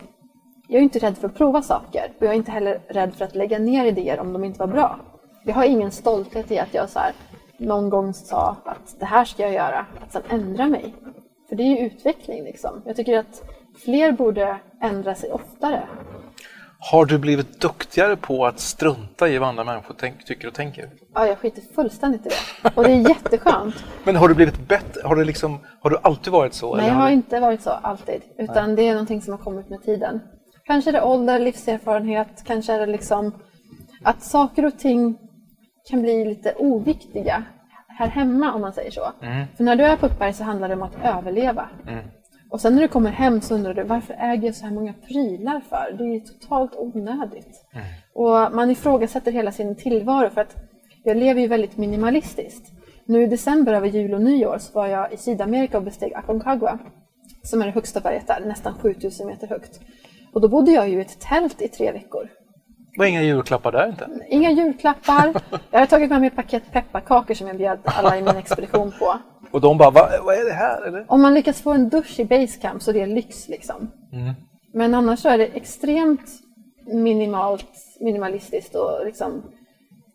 [0.68, 2.12] Jag är inte rädd för att prova saker.
[2.18, 4.66] Och jag är inte heller rädd för att lägga ner idéer om de inte var
[4.66, 5.01] bra.
[5.45, 7.12] Jag har ingen stolthet i att jag så här,
[7.59, 9.87] någon gång sa att det här ska jag göra.
[10.03, 10.95] Att sen ändra mig.
[11.49, 12.83] För det är ju utveckling liksom.
[12.85, 13.43] Jag tycker att
[13.85, 15.83] fler borde ändra sig oftare.
[16.83, 20.91] Har du blivit duktigare på att strunta i vad andra människor tänk, tycker och tänker?
[21.14, 22.70] Ja, jag skiter fullständigt i det.
[22.74, 23.74] Och det är jätteskönt.
[24.05, 25.01] Men har du blivit bättre?
[25.05, 26.76] Har du, liksom, har du alltid varit så?
[26.76, 28.22] Nej, jag har har du- inte varit så alltid.
[28.39, 30.20] Utan det är någonting som har kommit med tiden.
[30.64, 33.35] Kanske är det ålder, livserfarenhet, kanske är det liksom
[34.05, 35.18] att saker och ting
[35.91, 37.43] kan bli lite oviktiga
[37.99, 39.12] här hemma om man säger så.
[39.57, 41.68] För när du är på ett berg så handlar det om att överleva.
[42.51, 44.92] Och sen när du kommer hem så undrar du varför äger jag så här många
[44.92, 45.96] prylar för?
[45.98, 47.64] Det är ju totalt onödigt.
[48.12, 50.57] Och man ifrågasätter hela sin tillvaro för att
[51.05, 52.72] jag lever ju väldigt minimalistiskt.
[53.05, 56.78] Nu i december över jul och nyår så var jag i Sydamerika och besteg Aconcagua
[57.42, 59.80] som är det högsta berget där, nästan 7000 meter högt.
[60.32, 62.28] Och då bodde jag ju i ett tält i tre veckor.
[62.96, 64.09] var inga julklappar där inte?
[64.28, 65.34] Inga julklappar.
[65.70, 68.92] Jag hade tagit med mig ett paket pepparkakor som jag bjöd alla i min expedition
[68.98, 69.18] på.
[69.53, 70.82] Och de bara, Va, vad är det här?
[70.82, 71.05] Eller?
[71.09, 73.90] Om man lyckas få en dusch i basecamp så det är lyx liksom.
[74.74, 76.30] Men annars så är det extremt
[76.86, 77.66] minimalt,
[78.01, 79.42] minimalistiskt och liksom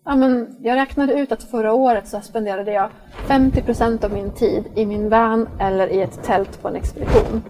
[0.07, 2.89] Ja, men jag räknade ut att förra året så spenderade jag
[3.27, 7.43] 50% av min tid i min van eller i ett tält på en expedition.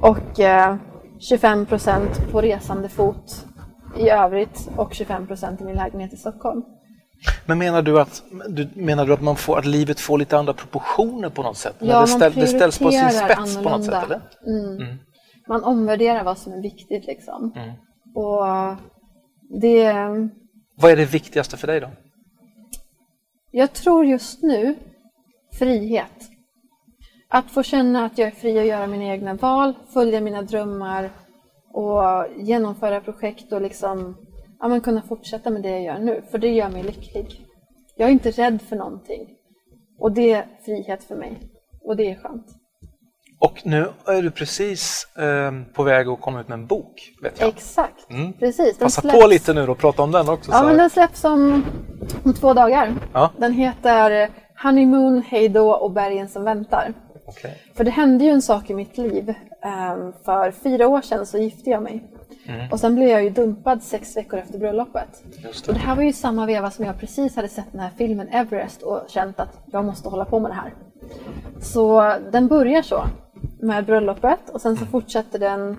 [0.00, 0.76] Och eh,
[1.18, 3.46] 25% på resande fot
[3.98, 6.62] i övrigt och 25% i min lägenhet i Stockholm.
[7.46, 10.52] Men menar du att, du, menar du att, man får, att livet får lite andra
[10.52, 11.74] proportioner på något sätt?
[11.78, 13.94] När Ja, det, man ställ, det ställs på sin spets på något sätt?
[13.94, 14.20] annorlunda.
[14.46, 14.98] Eller?
[15.48, 17.52] Man omvärderar vad som är viktigt liksom.
[17.56, 17.70] Mm.
[18.14, 18.76] Och
[19.60, 19.92] det...
[20.74, 21.90] Vad är det viktigaste för dig då?
[23.50, 24.76] Jag tror just nu
[25.58, 26.30] frihet.
[27.28, 31.10] Att få känna att jag är fri att göra mina egna val, följa mina drömmar
[31.72, 32.02] och
[32.36, 34.16] genomföra projekt och liksom,
[34.60, 36.22] ja, men kunna fortsätta med det jag gör nu.
[36.30, 37.44] För det gör mig lycklig.
[37.96, 39.28] Jag är inte rädd för någonting.
[39.98, 41.38] Och det är frihet för mig.
[41.84, 42.46] Och det är skönt.
[43.40, 47.40] Och nu är du precis eh, på väg att komma ut med en bok, vet
[47.40, 47.48] jag.
[47.48, 48.32] Exakt, Mm.
[48.32, 48.78] precis.
[48.78, 50.50] Den Passa släpps- på lite nu och prata om den också.
[50.52, 51.64] Ja, men den släpps om,
[52.24, 52.94] om två dagar.
[53.12, 53.30] Ja.
[53.36, 54.30] Den heter
[54.62, 56.94] Honeymoon, Hejdå och bergen som väntar.
[57.26, 57.58] Okej.
[57.74, 59.34] För det hände ju en sak i mitt liv.
[59.62, 62.10] Ehm, För fyra år sedan så gifte jag mig.
[62.70, 65.24] Och sen blev jag ju dumpad sex veckor efter bröllopet.
[65.44, 65.80] Just Och det.
[65.80, 68.82] det här var ju samma veva som jag precis hade sett den här filmen Everest
[68.82, 70.74] och känt att jag måste hålla på med det här.
[71.60, 73.04] Så den börjar så
[73.60, 75.76] med bröllopet och sen så fortsätter den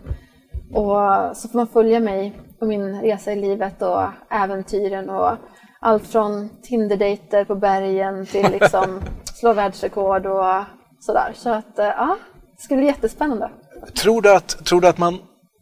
[0.73, 5.31] och så får man följa mig på min resa i livet och äventyren och
[5.79, 9.01] allt från Tinder-dejter på bergen till liksom
[9.33, 10.63] slå världsrekord och
[10.99, 11.31] sådär.
[11.35, 12.17] Så att eh, ja,
[12.55, 13.49] det ska bli jättespännande.
[14.01, 15.17] Tror du, att, tror du att, man,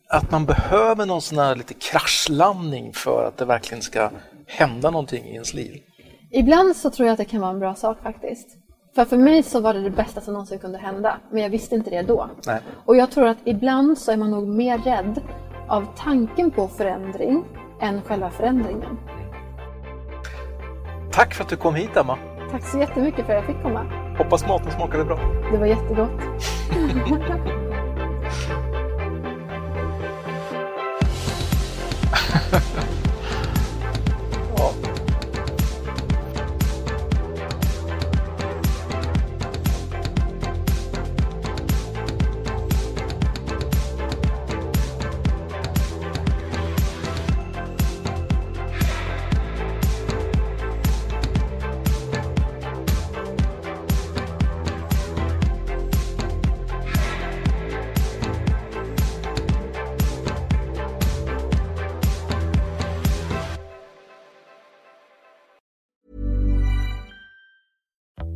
[0.09, 4.09] att man behöver någon sån här lite kraschlandning för att det verkligen ska
[4.47, 5.81] hända någonting i ens liv?
[6.31, 8.47] Ibland så tror jag att det kan vara en bra sak faktiskt.
[8.95, 11.75] För för mig så var det det bästa som någonsin kunde hända, men jag visste
[11.75, 12.29] inte det då.
[12.45, 12.61] Nej.
[12.85, 15.21] Och jag tror att ibland så är man nog mer rädd
[15.67, 17.45] av tanken på förändring
[17.81, 18.97] än själva förändringen.
[21.11, 22.17] Tack för att du kom hit, Emma.
[22.51, 23.85] Tack så jättemycket för att jag fick komma.
[24.17, 25.19] Hoppas maten smakade bra.
[25.51, 26.21] Det var jättegott.